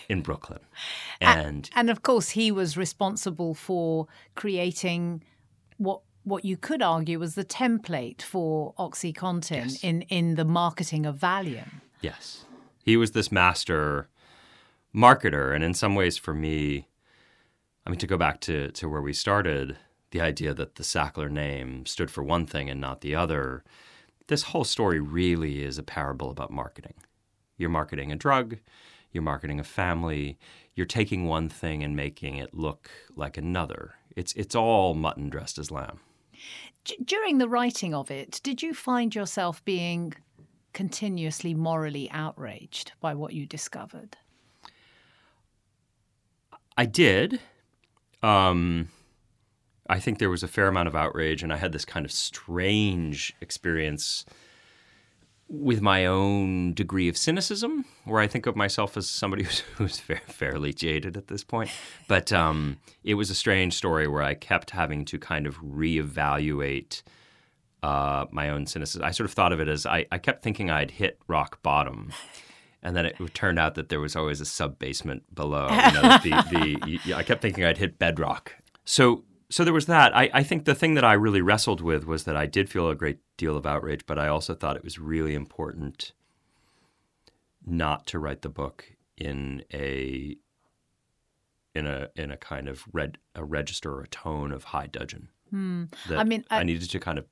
in 0.10 0.22
Brooklyn, 0.22 0.60
and 1.22 1.70
and 1.76 1.90
of 1.90 2.02
course, 2.02 2.30
he 2.30 2.52
was 2.52 2.78
responsible 2.78 3.54
for 3.54 4.08
creating 4.36 5.24
what 5.78 6.02
what 6.24 6.46
you 6.46 6.58
could 6.58 6.82
argue 6.82 7.20
was 7.20 7.34
the 7.36 7.46
template 7.46 8.22
for 8.22 8.74
OxyContin 8.76 9.66
Yes. 9.66 9.84
in 9.84 10.04
in 10.04 10.36
the 10.36 10.46
marketing 10.46 11.06
of 11.06 11.18
Valium. 11.18 11.82
Yes. 12.02 12.46
He 12.84 12.98
was 12.98 13.12
this 13.12 13.32
master 13.32 14.08
marketer. 14.94 15.54
And 15.54 15.64
in 15.64 15.74
some 15.74 15.96
ways, 15.96 16.18
for 16.18 16.34
me, 16.34 16.88
I 17.86 17.90
mean, 17.90 18.00
to 18.00 18.08
go 18.08 18.18
back 18.18 18.40
to, 18.42 18.72
to 18.72 18.90
where 18.90 19.02
we 19.02 19.14
started, 19.14 19.78
the 20.12 20.22
idea 20.22 20.54
that 20.54 20.76
the 20.76 20.84
Sackler 20.84 21.30
name 21.30 21.86
stood 21.86 22.12
for 22.12 22.24
one 22.24 22.46
thing 22.46 22.70
and 22.70 22.82
not 22.82 23.02
the 23.02 23.16
other, 23.16 23.64
this 24.28 24.44
whole 24.44 24.64
story 24.64 25.00
really 25.00 25.64
is 25.64 25.78
a 25.78 25.84
parable 25.84 26.30
about 26.30 26.52
marketing. 26.52 26.96
You're 27.62 27.70
marketing 27.70 28.12
a 28.12 28.16
drug, 28.16 28.58
you're 29.12 29.24
marketing 29.24 29.60
a 29.60 29.64
family, 29.64 30.38
you're 30.76 30.88
taking 30.88 31.26
one 31.26 31.48
thing 31.48 31.84
and 31.84 31.96
making 31.96 32.38
it 32.38 32.54
look 32.56 32.90
like 33.16 33.38
another. 33.38 33.96
It's, 34.16 34.34
it's 34.34 34.56
all 34.56 34.96
mutton 34.96 35.30
dressed 35.30 35.60
as 35.60 35.70
lamb. 35.70 36.00
D- 36.86 36.98
during 37.06 37.38
the 37.38 37.48
writing 37.48 37.94
of 37.94 38.10
it, 38.10 38.42
did 38.44 38.64
you 38.64 38.74
find 38.74 39.14
yourself 39.14 39.64
being 39.64 40.14
continuously 40.74 41.54
morally 41.54 42.10
outraged 42.12 42.94
by 43.00 43.14
what 43.14 43.34
you 43.34 43.46
discovered? 43.46 44.18
I 46.76 46.86
did. 46.86 47.40
Um, 48.24 48.90
I 49.88 50.00
think 50.00 50.18
there 50.18 50.30
was 50.30 50.42
a 50.42 50.48
fair 50.48 50.68
amount 50.68 50.88
of 50.88 50.96
outrage, 50.96 51.44
and 51.44 51.54
I 51.54 51.58
had 51.58 51.74
this 51.74 51.86
kind 51.86 52.06
of 52.06 52.12
strange 52.12 53.34
experience 53.42 54.26
with 55.54 55.82
my 55.82 56.06
own 56.06 56.74
degree 56.74 57.10
of 57.10 57.18
cynicism, 57.18 57.84
where 58.06 58.22
I 58.22 58.28
think 58.28 58.46
of 58.46 58.56
myself 58.56 58.96
as 58.96 59.10
somebody 59.10 59.44
who's, 59.46 59.60
who's 59.76 60.00
fa- 60.00 60.22
fairly 60.28 60.72
jaded 60.74 61.18
at 61.18 61.28
this 61.28 61.44
point. 61.44 61.70
But 62.08 62.32
um, 62.32 62.78
it 63.04 63.16
was 63.16 63.30
a 63.30 63.36
strange 63.36 63.74
story 63.74 64.08
where 64.08 64.24
I 64.24 64.34
kept 64.34 64.70
having 64.72 65.04
to 65.06 65.20
kind 65.20 65.46
of 65.46 65.58
reevaluate 65.62 67.04
uh, 67.84 68.26
my 68.32 68.50
own 68.50 68.66
cynicism. 68.66 69.04
I 69.04 69.12
sort 69.12 69.26
of 69.30 69.34
thought 69.34 69.52
of 69.52 69.60
it 69.60 69.68
as 69.68 69.86
I, 69.86 70.06
I 70.12 70.18
kept 70.20 70.42
thinking 70.44 70.70
I'd 70.70 70.92
hit 70.92 71.20
rock 71.28 71.62
bottom. 71.64 72.14
And 72.84 72.96
then 72.96 73.06
it 73.06 73.16
turned 73.34 73.60
out 73.60 73.76
that 73.76 73.90
there 73.90 74.00
was 74.00 74.16
always 74.16 74.42
a 74.42 74.46
sub 74.46 74.80
basement 74.80 75.24
below. 75.36 75.68
You 75.70 75.92
know, 75.94 76.18
the, 76.24 76.30
the, 76.52 77.00
y- 77.12 77.14
I 77.18 77.24
kept 77.24 77.42
thinking 77.42 77.64
I'd 77.64 77.78
hit 77.78 78.00
bedrock. 78.00 78.54
So, 78.86 79.24
so 79.52 79.64
there 79.64 79.74
was 79.74 79.86
that. 79.86 80.16
I, 80.16 80.30
I 80.34 80.44
think 80.44 80.66
the 80.66 80.74
thing 80.74 80.96
that 80.96 81.04
I 81.04 81.14
really 81.14 81.42
wrestled 81.42 81.82
with 81.82 82.06
was 82.06 82.24
that 82.24 82.36
I 82.36 82.46
did 82.48 82.70
feel 82.70 82.90
a 82.90 82.96
great 82.96 83.20
deal 83.38 83.56
of 83.56 83.66
outrage, 83.66 84.06
but 84.08 84.18
I 84.18 84.28
also 84.28 84.56
thought 84.56 84.76
it 84.78 84.84
was 84.84 84.98
really 84.98 85.36
important 85.36 86.14
not 87.66 88.08
to 88.08 88.18
write 88.20 88.42
the 88.42 88.50
book 88.50 88.94
in 89.18 89.64
a 89.74 90.36
in 91.76 91.86
a 91.86 92.10
in 92.16 92.32
a 92.32 92.38
kind 92.38 92.68
of 92.68 92.86
red 92.92 93.18
a 93.36 93.44
register 93.44 93.94
or 93.94 94.02
a 94.02 94.08
tone 94.08 94.52
of 94.52 94.64
high 94.66 94.88
dudgeon. 94.88 95.30
Hmm. 95.50 95.84
That 96.10 96.20
I 96.20 96.24
mean, 96.24 96.44
I- 96.50 96.60
I 96.60 96.64
needed 96.64 96.90
to 96.90 97.00
kind 97.00 97.20
of 97.20 97.26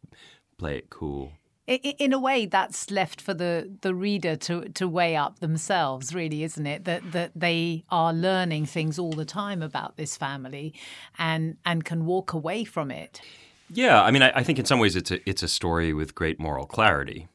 play 0.58 0.77
it 0.77 0.89
cool. 0.89 1.32
In 1.69 2.13
a 2.13 2.19
way, 2.19 2.47
that's 2.47 2.89
left 2.89 3.21
for 3.21 3.36
the, 3.36 3.71
the 3.82 3.93
reader 3.93 4.36
to, 4.38 4.69
to 4.69 4.88
weigh 4.88 5.15
up 5.15 5.38
themselves, 5.38 6.15
really, 6.15 6.43
isn't 6.43 6.65
it? 6.65 6.86
That 6.86 7.12
that 7.12 7.32
they 7.36 7.84
are 7.91 8.12
learning 8.12 8.65
things 8.65 8.97
all 8.97 9.13
the 9.13 9.23
time 9.23 9.62
about 9.62 9.95
this 9.95 10.17
family, 10.17 10.73
and 11.19 11.58
and 11.63 11.86
can 11.86 12.08
walk 12.08 12.34
away 12.34 12.63
from 12.63 12.89
it. 12.89 13.21
Yeah, 13.69 14.01
I 14.01 14.10
mean, 14.10 14.23
I, 14.23 14.32
I 14.39 14.43
think 14.43 14.58
in 14.58 14.65
some 14.65 14.79
ways 14.79 14.95
it's 14.95 15.12
a 15.12 15.29
it's 15.29 15.43
a 15.43 15.47
story 15.47 15.93
with 15.93 16.15
great 16.15 16.39
moral 16.39 16.65
clarity. 16.65 17.27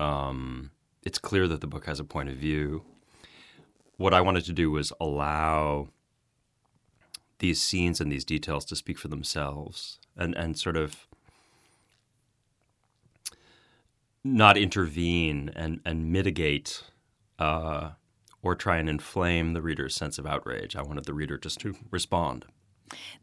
Um, 0.00 0.70
it's 1.02 1.18
clear 1.18 1.46
that 1.46 1.60
the 1.60 1.66
book 1.66 1.84
has 1.84 2.00
a 2.00 2.04
point 2.04 2.30
of 2.30 2.36
view. 2.36 2.82
What 3.98 4.14
I 4.14 4.22
wanted 4.22 4.46
to 4.46 4.54
do 4.54 4.70
was 4.70 4.90
allow 4.98 5.88
these 7.40 7.60
scenes 7.60 8.00
and 8.00 8.10
these 8.10 8.24
details 8.24 8.64
to 8.66 8.76
speak 8.76 8.98
for 8.98 9.08
themselves, 9.08 9.98
and 10.16 10.34
and 10.34 10.58
sort 10.58 10.78
of 10.78 11.06
not 14.34 14.56
intervene 14.56 15.50
and 15.54 15.80
and 15.84 16.12
mitigate. 16.12 16.82
Uh, 17.38 17.90
or 18.46 18.54
try 18.54 18.78
and 18.78 18.88
inflame 18.88 19.52
the 19.52 19.60
reader's 19.60 19.94
sense 19.94 20.18
of 20.18 20.26
outrage. 20.26 20.76
I 20.76 20.82
wanted 20.82 21.04
the 21.04 21.12
reader 21.12 21.36
just 21.36 21.58
to 21.60 21.74
respond. 21.90 22.46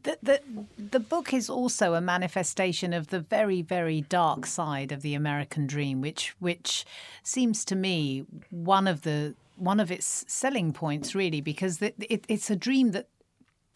The, 0.02 0.18
the 0.22 0.40
the 0.76 1.00
book 1.00 1.32
is 1.32 1.48
also 1.48 1.94
a 1.94 2.00
manifestation 2.00 2.92
of 2.92 3.06
the 3.06 3.20
very 3.20 3.62
very 3.62 4.02
dark 4.02 4.44
side 4.44 4.92
of 4.92 5.00
the 5.00 5.14
American 5.14 5.66
dream, 5.66 6.02
which 6.02 6.34
which 6.38 6.84
seems 7.22 7.64
to 7.64 7.74
me 7.74 8.26
one 8.50 8.86
of 8.86 9.02
the 9.02 9.34
one 9.56 9.80
of 9.80 9.90
its 9.90 10.24
selling 10.28 10.72
points, 10.72 11.14
really, 11.14 11.40
because 11.40 11.80
it, 11.80 11.94
it, 11.98 12.24
it's 12.28 12.50
a 12.50 12.56
dream 12.56 12.90
that 12.90 13.08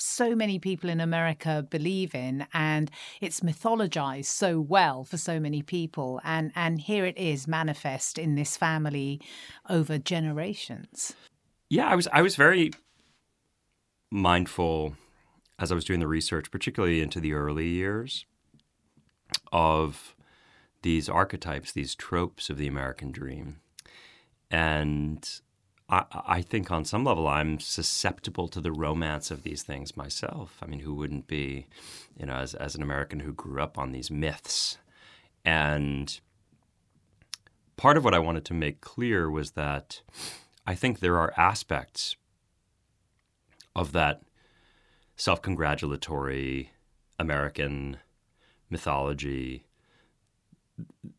so 0.01 0.35
many 0.35 0.59
people 0.59 0.91
in 0.91 1.01
America 1.01 1.67
believe 1.69 2.15
in, 2.15 2.47
and 2.53 2.91
it's 3.21 3.41
mythologized 3.41 4.27
so 4.27 4.61
well 4.61 5.05
for 5.05 5.17
so 5.17 5.41
many 5.41 5.63
people, 5.63 6.21
and 6.25 6.53
and 6.55 6.81
here 6.81 7.05
it 7.05 7.19
is 7.19 7.47
manifest 7.47 8.19
in 8.19 8.35
this 8.35 8.57
family 8.57 9.21
over 9.69 9.99
generations. 9.99 11.15
Yeah, 11.71 11.89
I 11.89 11.95
was 11.95 12.09
I 12.13 12.23
was 12.23 12.37
very 12.37 12.73
mindful 14.11 14.95
as 15.59 15.73
I 15.73 15.75
was 15.75 15.85
doing 15.85 16.01
the 16.01 16.07
research, 16.07 16.51
particularly 16.51 17.01
into 17.01 17.21
the 17.21 17.33
early 17.33 17.69
years, 17.69 18.27
of 19.53 20.15
these 20.83 21.09
archetypes, 21.09 21.73
these 21.73 21.95
tropes 21.95 22.49
of 22.49 22.57
the 22.57 22.69
American 22.69 23.11
dream. 23.11 23.61
And 24.51 25.29
I, 25.89 26.05
I 26.13 26.43
think 26.43 26.71
on 26.71 26.85
some 26.85 27.05
level 27.05 27.27
I'm 27.27 27.59
susceptible 27.61 28.49
to 28.49 28.61
the 28.61 28.73
romance 28.73 29.31
of 29.31 29.43
these 29.43 29.63
things 29.63 29.97
myself. 29.97 30.59
I 30.63 30.67
mean, 30.67 30.81
who 30.81 30.95
wouldn't 30.95 31.27
be, 31.27 31.67
you 32.17 32.27
know, 32.27 32.35
as, 32.35 32.55
as 32.55 32.75
an 32.75 32.83
American 32.83 33.21
who 33.21 33.33
grew 33.33 33.63
up 33.63 33.79
on 33.79 33.93
these 33.93 34.11
myths? 34.11 34.79
And 35.45 36.21
part 37.77 37.97
of 37.97 38.05
what 38.05 38.15
I 38.15 38.19
wanted 38.19 38.45
to 38.47 38.55
make 38.55 38.81
clear 38.81 39.31
was 39.31 39.53
that 39.53 40.03
I 40.67 40.75
think 40.75 41.01
there 41.01 41.19
are 41.19 41.33
aspects 41.37 42.17
of 43.75 43.93
that 43.93 44.21
self 45.17 45.41
congratulatory 45.41 46.73
American 47.19 47.97
mythology 48.69 49.65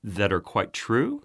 that 0.03 0.31
are 0.31 0.39
quite 0.39 0.73
true. 0.73 1.23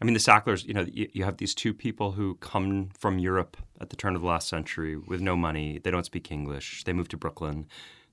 I 0.00 0.04
mean, 0.04 0.14
the 0.14 0.20
Sacklers, 0.20 0.64
you 0.64 0.74
know, 0.74 0.86
you, 0.92 1.08
you 1.12 1.24
have 1.24 1.36
these 1.36 1.54
two 1.54 1.72
people 1.72 2.12
who 2.12 2.34
come 2.36 2.90
from 2.98 3.18
Europe 3.18 3.56
at 3.80 3.90
the 3.90 3.96
turn 3.96 4.16
of 4.16 4.22
the 4.22 4.28
last 4.28 4.48
century 4.48 4.96
with 4.96 5.20
no 5.20 5.36
money. 5.36 5.78
They 5.78 5.90
don't 5.90 6.06
speak 6.06 6.32
English. 6.32 6.84
They 6.84 6.92
move 6.92 7.08
to 7.08 7.16
Brooklyn, 7.16 7.66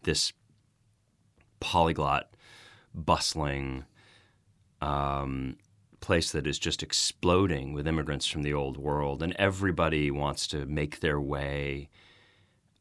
this 0.03 0.31
polyglot, 1.59 2.35
bustling, 2.93 3.85
um, 4.81 5.57
place 6.01 6.31
that 6.31 6.47
is 6.47 6.59
just 6.59 6.81
exploding 6.81 7.73
with 7.73 7.87
immigrants 7.87 8.25
from 8.25 8.41
the 8.41 8.53
old 8.53 8.77
world, 8.77 9.21
and 9.21 9.33
everybody 9.37 10.09
wants 10.09 10.47
to 10.47 10.65
make 10.65 10.99
their 10.99 11.21
way 11.21 11.89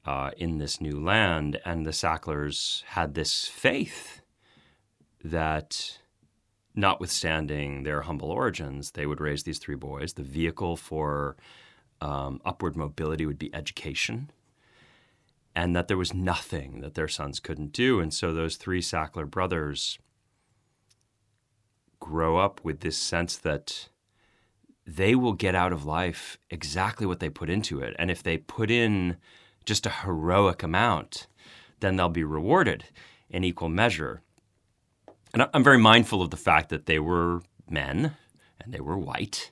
uh, 0.06 0.30
in 0.36 0.58
this 0.58 0.80
new 0.80 0.98
land. 0.98 1.60
And 1.64 1.84
the 1.84 1.92
Sacklers 1.92 2.82
had 2.88 3.14
this 3.14 3.46
faith 3.46 4.22
that, 5.22 5.98
notwithstanding 6.80 7.82
their 7.82 8.02
humble 8.02 8.30
origins, 8.30 8.92
they 8.92 9.06
would 9.06 9.20
raise 9.20 9.44
these 9.44 9.58
three 9.58 9.76
boys. 9.76 10.14
The 10.14 10.22
vehicle 10.22 10.76
for 10.76 11.36
um, 12.00 12.40
upward 12.44 12.76
mobility 12.76 13.26
would 13.26 13.38
be 13.38 13.54
education. 13.54 14.30
And 15.54 15.74
that 15.76 15.88
there 15.88 15.96
was 15.96 16.14
nothing 16.14 16.80
that 16.80 16.94
their 16.94 17.08
sons 17.08 17.40
couldn't 17.40 17.72
do. 17.72 18.00
And 18.00 18.14
so 18.14 18.32
those 18.32 18.56
three 18.56 18.80
Sackler 18.80 19.28
brothers 19.28 19.98
grow 21.98 22.38
up 22.38 22.60
with 22.64 22.80
this 22.80 22.96
sense 22.96 23.36
that 23.36 23.88
they 24.86 25.14
will 25.14 25.34
get 25.34 25.54
out 25.54 25.72
of 25.72 25.84
life 25.84 26.38
exactly 26.48 27.06
what 27.06 27.20
they 27.20 27.28
put 27.28 27.50
into 27.50 27.80
it. 27.80 27.94
And 27.98 28.10
if 28.10 28.22
they 28.22 28.38
put 28.38 28.70
in 28.70 29.16
just 29.64 29.86
a 29.86 29.90
heroic 29.90 30.62
amount, 30.62 31.26
then 31.80 31.96
they'll 31.96 32.08
be 32.08 32.24
rewarded 32.24 32.84
in 33.28 33.44
equal 33.44 33.68
measure. 33.68 34.22
And 35.32 35.48
I'm 35.54 35.64
very 35.64 35.78
mindful 35.78 36.22
of 36.22 36.30
the 36.30 36.36
fact 36.36 36.68
that 36.70 36.86
they 36.86 36.98
were 36.98 37.42
men 37.68 38.16
and 38.60 38.72
they 38.72 38.80
were 38.80 38.98
white, 38.98 39.50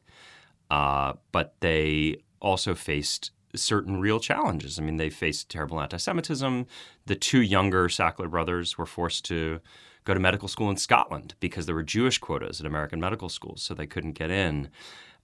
uh, 0.71 1.15
but 1.33 1.55
they 1.61 2.19
also 2.41 2.75
faced 2.75 3.31
certain 3.55 4.01
real 4.01 4.21
challenges. 4.21 4.79
I 4.79 4.83
mean, 4.83 4.97
they 4.97 5.11
faced 5.11 5.49
terrible 5.49 5.81
anti 5.81 5.97
Semitism. 5.97 6.67
The 7.07 7.17
two 7.17 7.41
younger 7.41 7.89
Sackler 7.89 8.31
brothers 8.31 8.77
were 8.77 8.87
forced 8.87 9.25
to 9.27 9.61
go 10.05 10.15
to 10.15 10.21
medical 10.21 10.49
school 10.49 10.71
in 10.71 10.77
Scotland 10.77 11.35
because 11.41 11.67
there 11.67 11.75
were 11.75 11.83
Jewish 11.83 12.19
quotas 12.19 12.61
at 12.61 12.67
American 12.67 13.01
medical 13.01 13.29
schools, 13.29 13.63
so 13.63 13.75
they 13.75 13.87
couldn't 13.87 14.13
get 14.13 14.31
in. 14.31 14.71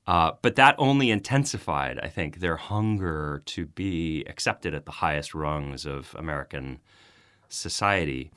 Uh, 0.06 0.32
but 0.42 0.56
that 0.56 0.74
only 0.78 1.10
intensified, 1.10 1.98
I 2.02 2.08
think, 2.08 2.40
their 2.40 2.56
hunger 2.56 3.42
to 3.46 3.66
be 3.66 4.24
accepted 4.26 4.74
at 4.74 4.84
the 4.84 4.92
highest 4.92 5.34
rungs 5.34 5.86
of 5.86 6.14
American 6.18 6.80
society. 7.48 8.30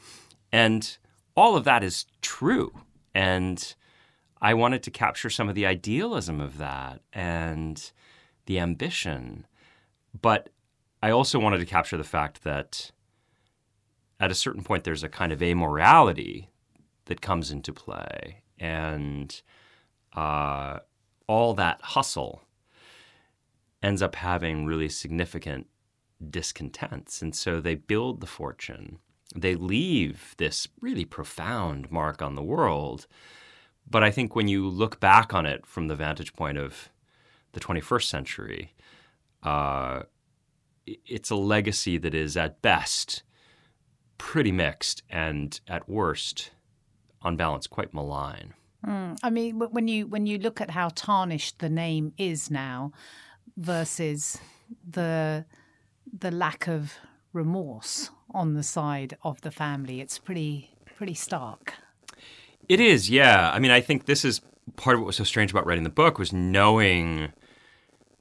And 0.52 0.98
all 1.38 1.56
of 1.56 1.64
that 1.64 1.84
is 1.84 2.06
true. 2.22 2.74
And 3.14 3.76
I 4.42 4.56
wanted 4.56 4.84
to 4.84 4.92
capture 4.92 5.30
some 5.30 5.48
of 5.48 5.56
the 5.56 5.66
idealism 5.66 6.42
of 6.42 6.58
that 6.58 7.02
and 7.14 7.92
the 8.48 8.60
ambition. 8.60 9.46
But 10.20 10.50
I 11.02 11.12
also 11.12 11.40
wanted 11.40 11.60
to 11.60 11.66
capture 11.66 11.96
the 11.96 12.04
fact 12.04 12.44
that 12.44 12.92
at 14.20 14.32
a 14.32 14.36
certain 14.36 14.64
point, 14.64 14.84
there's 14.84 15.04
a 15.04 15.10
kind 15.10 15.32
of 15.32 15.40
amorality 15.40 16.48
that 17.06 17.22
comes 17.22 17.52
into 17.52 17.72
play. 17.72 18.42
And 18.60 19.40
uh, 20.16 20.80
all 21.28 21.54
that 21.54 21.80
hustle 21.82 22.42
ends 23.84 24.02
up 24.02 24.16
having 24.16 24.66
really 24.66 24.90
significant 24.90 25.68
discontents. 26.32 27.22
And 27.22 27.36
so 27.36 27.62
they 27.62 27.76
build 27.76 28.22
the 28.22 28.28
fortune. 28.28 28.98
They 29.36 29.56
leave 29.56 30.36
this 30.38 30.68
really 30.82 31.06
profound 31.06 31.92
mark 31.92 32.22
on 32.22 32.36
the 32.36 32.44
world. 32.44 33.08
But 33.90 34.04
I 34.04 34.12
think 34.12 34.36
when 34.36 34.48
you 34.48 34.68
look 34.68 35.00
back 35.00 35.34
on 35.34 35.46
it 35.46 35.66
from 35.66 35.88
the 35.88 35.96
vantage 35.96 36.34
point 36.34 36.58
of 36.58 36.90
the 37.54 37.60
21st 37.60 38.04
century, 38.04 38.74
uh, 39.44 40.04
it's 40.86 41.30
a 41.30 41.36
legacy 41.36 41.98
that 41.98 42.14
is 42.14 42.38
at 42.38 42.62
best 42.62 43.24
pretty 44.18 44.52
mixed 44.52 45.04
and 45.10 45.60
at 45.68 45.88
worst, 45.88 46.52
on 47.22 47.36
balance, 47.36 47.68
quite 47.68 47.94
malign. 47.94 48.54
Mm. 48.86 49.18
I 49.24 49.30
mean, 49.30 49.60
when 49.60 49.88
you 49.88 50.08
when 50.08 50.26
you 50.28 50.38
look 50.38 50.62
at 50.62 50.72
how 50.72 50.90
tarnished 50.90 51.60
the 51.60 51.70
name 51.70 52.14
is 52.18 52.50
now, 52.50 52.92
versus 53.58 54.40
the 54.88 55.46
the 56.12 56.32
lack 56.32 56.68
of 56.68 56.94
remorse 57.34 58.10
on 58.32 58.54
the 58.54 58.64
side 58.64 59.18
of 59.24 59.42
the 59.42 59.52
family, 59.52 60.02
it's 60.02 60.18
pretty 60.18 60.72
pretty 60.96 61.14
stark. 61.14 61.74
It 62.68 62.80
is, 62.80 63.10
yeah. 63.10 63.52
I 63.54 63.60
mean, 63.60 63.72
I 63.72 63.82
think 63.82 64.06
this 64.06 64.26
is 64.26 64.42
part 64.76 64.96
of 64.96 65.02
what 65.02 65.08
was 65.08 65.16
so 65.16 65.24
strange 65.24 65.52
about 65.52 65.66
writing 65.66 65.84
the 65.84 65.90
book 65.90 66.20
was 66.20 66.34
knowing 66.34 67.32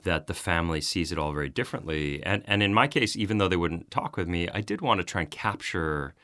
that 0.05 0.29
the 0.29 0.35
family 0.35 0.81
sees 0.81 1.11
it 1.11 1.19
all 1.19 1.33
very 1.33 1.49
differently. 1.49 2.23
And 2.23 2.42
and 2.47 2.62
in 2.62 2.73
my 2.73 2.87
case, 2.87 3.16
even 3.16 3.38
though 3.38 3.49
they 3.49 3.57
wouldn't 3.57 3.90
talk 3.90 4.16
with 4.16 4.29
me, 4.29 4.49
I 4.49 4.61
did 4.61 4.81
want 4.81 5.01
to 5.01 5.05
try 5.05 5.23
and 5.23 5.31
capture 5.31 6.14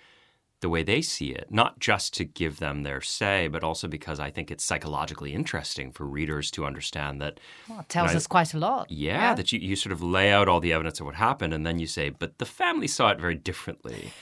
the 0.62 0.68
way 0.68 0.83
they 0.83 1.03
see 1.03 1.31
it, 1.33 1.48
not 1.51 1.79
just 1.81 2.14
to 2.14 2.25
give 2.25 2.59
them 2.59 2.85
their 2.85 3.01
say, 3.01 3.48
but 3.48 3.62
also 3.62 3.88
because 3.88 4.18
I 4.18 4.31
think 4.31 4.51
it's 4.51 4.64
psychologically 4.64 5.35
interesting 5.35 5.90
for 5.92 6.07
readers 6.07 6.51
to 6.53 6.64
understand 6.64 7.20
that. 7.20 7.38
Well, 7.68 7.81
it 7.81 7.88
tells 7.88 8.14
us 8.14 8.27
quite 8.27 8.55
a 8.55 8.59
lot. 8.59 8.90
Yeah, 8.90 9.12
yeah, 9.12 9.35
that 9.35 9.53
you, 9.53 9.59
you 9.59 9.77
sort 9.77 9.92
of 9.92 10.03
lay 10.03 10.33
out 10.33 10.48
all 10.48 10.61
the 10.61 10.72
evidence 10.72 11.01
of 11.01 11.07
what 11.07 11.16
happened, 11.16 11.53
and 11.53 11.66
then 11.66 11.79
you 11.79 11.87
say, 11.87 12.09
but 12.11 12.38
the 12.38 12.46
family 12.46 12.87
saw 12.87 13.11
it 13.11 13.20
very 13.20 13.35
differently. 13.35 14.12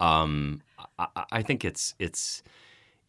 Um, 0.00 0.62
I, 0.98 1.24
I 1.30 1.42
think 1.42 1.64
it's 1.64 1.94
it's 1.98 2.42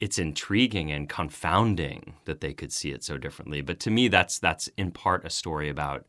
it's 0.01 0.19
intriguing 0.19 0.91
and 0.91 1.08
confounding 1.08 2.15
that 2.25 2.41
they 2.41 2.54
could 2.54 2.73
see 2.73 2.91
it 2.91 3.04
so 3.04 3.17
differently. 3.17 3.62
But 3.62 3.80
to 3.82 3.89
me, 3.89 4.10
that's 4.10 4.38
that's 4.38 4.67
in 4.77 4.91
part 4.91 5.25
a 5.25 5.30
story 5.30 5.69
about 5.69 6.06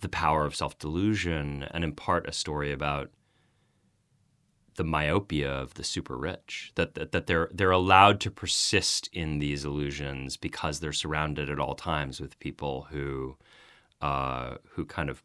the 0.00 0.08
power 0.10 0.44
of 0.44 0.54
self 0.54 0.78
delusion, 0.78 1.66
and 1.70 1.82
in 1.82 1.92
part 1.92 2.28
a 2.28 2.32
story 2.32 2.70
about 2.70 3.10
the 4.76 4.84
myopia 4.84 5.50
of 5.50 5.74
the 5.74 5.84
super 5.84 6.16
rich. 6.16 6.72
That, 6.74 6.94
that 6.94 7.12
that 7.12 7.26
they're 7.26 7.48
they're 7.52 7.70
allowed 7.70 8.20
to 8.20 8.30
persist 8.30 9.08
in 9.12 9.38
these 9.38 9.64
illusions 9.64 10.36
because 10.36 10.80
they're 10.80 10.92
surrounded 10.92 11.48
at 11.50 11.58
all 11.58 11.74
times 11.74 12.20
with 12.20 12.38
people 12.38 12.88
who 12.90 13.36
uh, 14.00 14.56
who 14.70 14.84
kind 14.84 15.08
of 15.10 15.22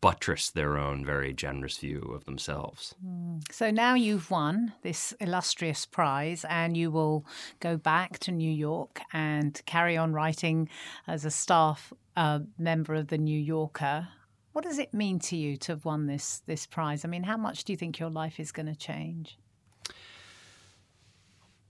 buttress 0.00 0.50
their 0.50 0.76
own 0.76 1.04
very 1.04 1.32
generous 1.32 1.78
view 1.78 2.12
of 2.14 2.24
themselves. 2.24 2.94
Mm. 3.04 3.40
So 3.52 3.70
now 3.70 3.94
you've 3.94 4.30
won 4.30 4.72
this 4.82 5.14
illustrious 5.20 5.86
prize, 5.86 6.44
and 6.48 6.76
you 6.76 6.90
will 6.90 7.24
go 7.60 7.76
back 7.76 8.18
to 8.20 8.32
New 8.32 8.50
York 8.50 9.00
and 9.12 9.60
carry 9.66 9.96
on 9.96 10.12
writing 10.12 10.68
as 11.06 11.24
a 11.24 11.30
staff 11.30 11.92
uh, 12.16 12.40
member 12.58 12.94
of 12.94 13.08
the 13.08 13.18
New 13.18 13.38
Yorker. 13.38 14.08
What 14.56 14.64
does 14.64 14.78
it 14.78 14.94
mean 14.94 15.18
to 15.18 15.36
you 15.36 15.58
to 15.58 15.72
have 15.72 15.84
won 15.84 16.06
this 16.06 16.40
this 16.46 16.66
prize? 16.66 17.04
I 17.04 17.08
mean, 17.08 17.24
how 17.24 17.36
much 17.36 17.64
do 17.64 17.74
you 17.74 17.76
think 17.76 17.98
your 17.98 18.08
life 18.08 18.40
is 18.40 18.52
going 18.52 18.64
to 18.64 18.74
change? 18.74 19.38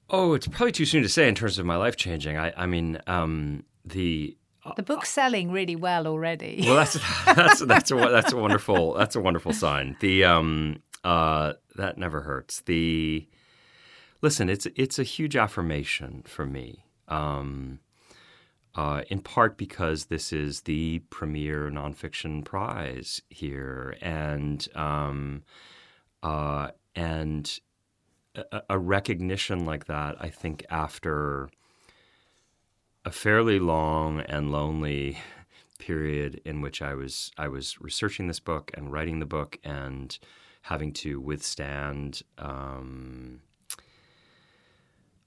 Oh, 0.08 0.34
it's 0.34 0.46
probably 0.46 0.70
too 0.70 0.84
soon 0.84 1.02
to 1.02 1.08
say 1.08 1.26
in 1.26 1.34
terms 1.34 1.58
of 1.58 1.66
my 1.66 1.74
life 1.74 1.96
changing. 1.96 2.36
I, 2.36 2.52
I 2.56 2.66
mean, 2.66 3.00
um, 3.08 3.64
the 3.84 4.36
the 4.76 4.84
book's 4.84 5.10
selling 5.10 5.50
really 5.50 5.74
well 5.74 6.06
already. 6.06 6.62
Well, 6.64 6.76
that's 6.76 6.96
that's 7.24 7.58
that's 7.66 7.90
a 7.90 7.96
that's 7.96 8.32
a 8.32 8.36
wonderful 8.36 8.94
that's 8.94 9.16
a 9.16 9.20
wonderful 9.20 9.52
sign. 9.52 9.96
The 9.98 10.22
um 10.22 10.80
uh 11.02 11.54
that 11.74 11.98
never 11.98 12.20
hurts. 12.20 12.60
The 12.66 13.26
listen, 14.22 14.48
it's 14.48 14.68
it's 14.76 15.00
a 15.00 15.02
huge 15.02 15.34
affirmation 15.34 16.22
for 16.24 16.46
me. 16.46 16.84
Um, 17.08 17.80
uh, 18.76 19.02
in 19.08 19.20
part 19.20 19.56
because 19.56 20.06
this 20.06 20.32
is 20.32 20.62
the 20.62 20.98
premier 21.10 21.70
nonfiction 21.70 22.44
prize 22.44 23.22
here, 23.30 23.96
and 24.02 24.68
um, 24.74 25.42
uh, 26.22 26.68
and 26.94 27.58
a, 28.34 28.62
a 28.70 28.78
recognition 28.78 29.64
like 29.64 29.86
that, 29.86 30.16
I 30.20 30.28
think, 30.28 30.66
after 30.68 31.48
a 33.04 33.10
fairly 33.10 33.58
long 33.58 34.20
and 34.20 34.52
lonely 34.52 35.18
period 35.78 36.40
in 36.44 36.60
which 36.60 36.82
I 36.82 36.94
was 36.94 37.30
I 37.38 37.48
was 37.48 37.80
researching 37.80 38.26
this 38.26 38.40
book 38.40 38.70
and 38.74 38.92
writing 38.92 39.20
the 39.20 39.26
book 39.26 39.58
and 39.64 40.18
having 40.62 40.92
to 40.92 41.20
withstand 41.20 42.22
um, 42.38 43.40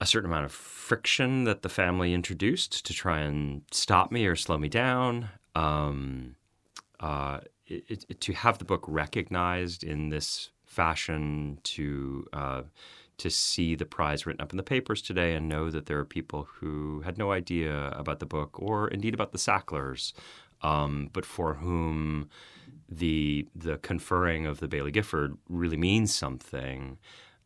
a 0.00 0.06
certain 0.06 0.30
amount 0.30 0.46
of 0.46 0.52
friction 0.52 1.44
that 1.44 1.62
the 1.62 1.68
family 1.68 2.14
introduced 2.14 2.86
to 2.86 2.94
try 2.94 3.20
and 3.20 3.62
stop 3.70 4.10
me 4.10 4.26
or 4.26 4.34
slow 4.34 4.56
me 4.56 4.68
down. 4.68 5.28
Um, 5.54 6.36
uh, 7.00 7.40
it, 7.66 8.04
it, 8.08 8.20
to 8.20 8.32
have 8.32 8.58
the 8.58 8.64
book 8.64 8.84
recognized 8.86 9.84
in 9.84 10.08
this 10.08 10.50
fashion, 10.64 11.58
to 11.64 12.26
uh, 12.32 12.62
to 13.18 13.28
see 13.28 13.74
the 13.74 13.84
prize 13.84 14.24
written 14.24 14.40
up 14.40 14.50
in 14.50 14.56
the 14.56 14.62
papers 14.62 15.02
today 15.02 15.34
and 15.34 15.46
know 15.46 15.70
that 15.70 15.84
there 15.84 15.98
are 15.98 16.06
people 16.06 16.48
who 16.54 17.02
had 17.02 17.18
no 17.18 17.32
idea 17.32 17.88
about 17.90 18.18
the 18.18 18.24
book 18.26 18.58
or 18.58 18.88
indeed 18.88 19.12
about 19.12 19.32
the 19.32 19.38
Sacklers, 19.38 20.14
um, 20.62 21.10
but 21.12 21.26
for 21.26 21.54
whom 21.54 22.30
the 22.88 23.46
the 23.54 23.76
conferring 23.78 24.46
of 24.46 24.60
the 24.60 24.68
Baillie 24.68 24.92
Gifford 24.92 25.36
really 25.48 25.76
means 25.76 26.14
something. 26.14 26.98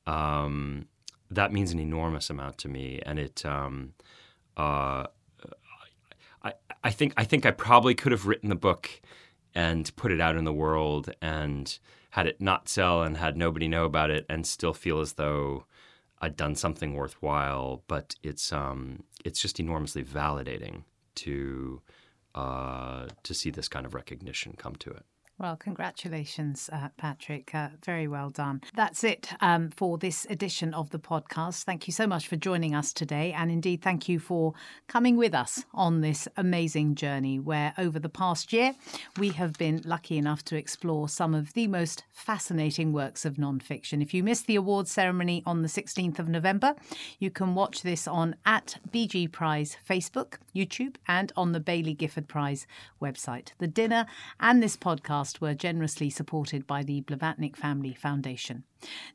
Um, 0.06 0.86
that 1.34 1.52
means 1.52 1.72
an 1.72 1.78
enormous 1.78 2.30
amount 2.30 2.58
to 2.58 2.68
me, 2.68 3.00
and 3.04 3.18
it. 3.18 3.44
Um, 3.44 3.94
uh, 4.56 5.06
I, 6.42 6.52
I 6.82 6.90
think 6.90 7.14
I 7.16 7.24
think 7.24 7.46
I 7.46 7.50
probably 7.50 7.94
could 7.94 8.12
have 8.12 8.26
written 8.26 8.48
the 8.48 8.54
book 8.54 8.88
and 9.54 9.94
put 9.96 10.12
it 10.12 10.20
out 10.20 10.36
in 10.36 10.44
the 10.44 10.52
world 10.52 11.10
and 11.22 11.78
had 12.10 12.26
it 12.26 12.40
not 12.40 12.68
sell 12.68 13.02
and 13.02 13.16
had 13.16 13.36
nobody 13.36 13.66
know 13.68 13.84
about 13.84 14.10
it 14.10 14.26
and 14.28 14.46
still 14.46 14.74
feel 14.74 15.00
as 15.00 15.14
though 15.14 15.64
I'd 16.20 16.36
done 16.36 16.54
something 16.54 16.94
worthwhile. 16.94 17.82
But 17.88 18.14
it's 18.22 18.52
um, 18.52 19.04
it's 19.24 19.40
just 19.40 19.58
enormously 19.58 20.04
validating 20.04 20.82
to 21.16 21.80
uh, 22.34 23.08
to 23.22 23.34
see 23.34 23.50
this 23.50 23.68
kind 23.68 23.86
of 23.86 23.94
recognition 23.94 24.54
come 24.56 24.76
to 24.76 24.90
it. 24.90 25.04
Well, 25.36 25.56
congratulations, 25.56 26.70
uh, 26.72 26.90
Patrick. 26.96 27.52
Uh, 27.52 27.70
very 27.84 28.06
well 28.06 28.30
done. 28.30 28.60
That's 28.76 29.02
it 29.02 29.30
um, 29.40 29.70
for 29.70 29.98
this 29.98 30.28
edition 30.30 30.72
of 30.72 30.90
the 30.90 31.00
podcast. 31.00 31.64
Thank 31.64 31.88
you 31.88 31.92
so 31.92 32.06
much 32.06 32.28
for 32.28 32.36
joining 32.36 32.72
us 32.72 32.92
today. 32.92 33.32
And 33.32 33.50
indeed, 33.50 33.82
thank 33.82 34.08
you 34.08 34.20
for 34.20 34.54
coming 34.86 35.16
with 35.16 35.34
us 35.34 35.64
on 35.74 36.02
this 36.02 36.28
amazing 36.36 36.94
journey 36.94 37.40
where 37.40 37.74
over 37.76 37.98
the 37.98 38.08
past 38.08 38.52
year, 38.52 38.76
we 39.18 39.30
have 39.30 39.54
been 39.54 39.82
lucky 39.84 40.18
enough 40.18 40.44
to 40.44 40.56
explore 40.56 41.08
some 41.08 41.34
of 41.34 41.52
the 41.54 41.66
most 41.66 42.04
fascinating 42.12 42.92
works 42.92 43.24
of 43.24 43.34
nonfiction. 43.34 44.02
If 44.02 44.14
you 44.14 44.22
missed 44.22 44.46
the 44.46 44.54
awards 44.54 44.92
ceremony 44.92 45.42
on 45.44 45.62
the 45.62 45.68
16th 45.68 46.20
of 46.20 46.28
November, 46.28 46.76
you 47.18 47.32
can 47.32 47.56
watch 47.56 47.82
this 47.82 48.06
on 48.06 48.36
at 48.46 48.78
BG 48.92 49.32
Prize 49.32 49.76
Facebook, 49.88 50.34
YouTube, 50.54 50.94
and 51.08 51.32
on 51.36 51.50
the 51.50 51.60
Baillie 51.60 51.98
Gifford 51.98 52.28
Prize 52.28 52.68
website. 53.02 53.48
The 53.58 53.66
dinner 53.66 54.06
and 54.38 54.62
this 54.62 54.76
podcast 54.76 55.23
podcast 55.24 55.40
were 55.40 55.54
generously 55.54 56.10
supported 56.10 56.66
by 56.66 56.82
the 56.82 57.02
Blavatnik 57.02 57.56
Family 57.56 57.94
Foundation. 57.94 58.64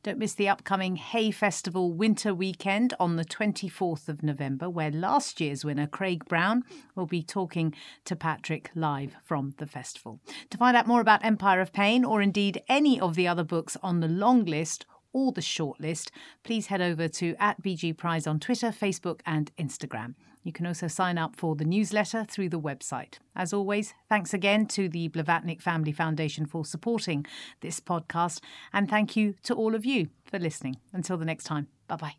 Don't 0.02 0.18
miss 0.18 0.34
the 0.34 0.48
upcoming 0.48 0.96
Hay 0.96 1.30
Festival 1.30 1.92
winter 1.92 2.34
weekend 2.34 2.94
on 2.98 3.16
the 3.16 3.24
24th 3.24 4.08
of 4.08 4.22
November, 4.22 4.68
where 4.68 4.90
last 4.90 5.40
year's 5.40 5.64
winner, 5.64 5.86
Craig 5.86 6.24
Brown, 6.26 6.64
will 6.94 7.06
be 7.06 7.22
talking 7.22 7.74
to 8.04 8.16
Patrick 8.16 8.70
live 8.74 9.16
from 9.22 9.54
the 9.58 9.66
festival. 9.66 10.20
To 10.50 10.58
find 10.58 10.76
out 10.76 10.86
more 10.86 11.00
about 11.00 11.24
Empire 11.24 11.60
of 11.60 11.72
Pain, 11.72 12.04
or 12.04 12.20
indeed 12.20 12.62
any 12.68 12.98
of 13.00 13.14
the 13.14 13.28
other 13.28 13.44
books 13.44 13.76
on 13.82 14.00
the 14.00 14.08
long 14.08 14.44
list, 14.44 14.86
or 15.12 15.32
the 15.32 15.40
shortlist, 15.40 16.10
please 16.44 16.68
head 16.68 16.80
over 16.80 17.08
to 17.08 17.34
at 17.38 17.60
BG 17.62 17.96
Prize 17.96 18.26
on 18.26 18.38
Twitter, 18.38 18.68
Facebook, 18.68 19.20
and 19.26 19.50
Instagram. 19.56 20.14
You 20.42 20.52
can 20.52 20.66
also 20.66 20.88
sign 20.88 21.18
up 21.18 21.36
for 21.36 21.54
the 21.54 21.64
newsletter 21.64 22.24
through 22.24 22.48
the 22.48 22.60
website. 22.60 23.18
As 23.36 23.52
always, 23.52 23.94
thanks 24.08 24.32
again 24.32 24.66
to 24.68 24.88
the 24.88 25.08
Blavatnik 25.10 25.60
Family 25.60 25.92
Foundation 25.92 26.46
for 26.46 26.64
supporting 26.64 27.26
this 27.60 27.80
podcast, 27.80 28.40
and 28.72 28.88
thank 28.88 29.16
you 29.16 29.34
to 29.42 29.54
all 29.54 29.74
of 29.74 29.84
you 29.84 30.08
for 30.24 30.38
listening. 30.38 30.76
Until 30.92 31.16
the 31.16 31.24
next 31.24 31.44
time, 31.44 31.68
bye 31.88 31.96
bye. 31.96 32.14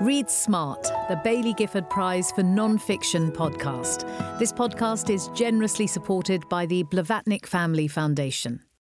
Read 0.00 0.30
Smart, 0.30 0.82
the 1.08 1.20
Baillie 1.24 1.56
Gifford 1.56 1.88
Prize 1.88 2.32
for 2.32 2.42
Non-Fiction 2.42 3.30
podcast. 3.32 4.06
This 4.38 4.52
podcast 4.52 5.10
is 5.10 5.28
generously 5.28 5.86
supported 5.86 6.48
by 6.48 6.66
the 6.66 6.84
Blavatnik 6.84 7.46
Family 7.46 7.88
Foundation. 7.88 8.62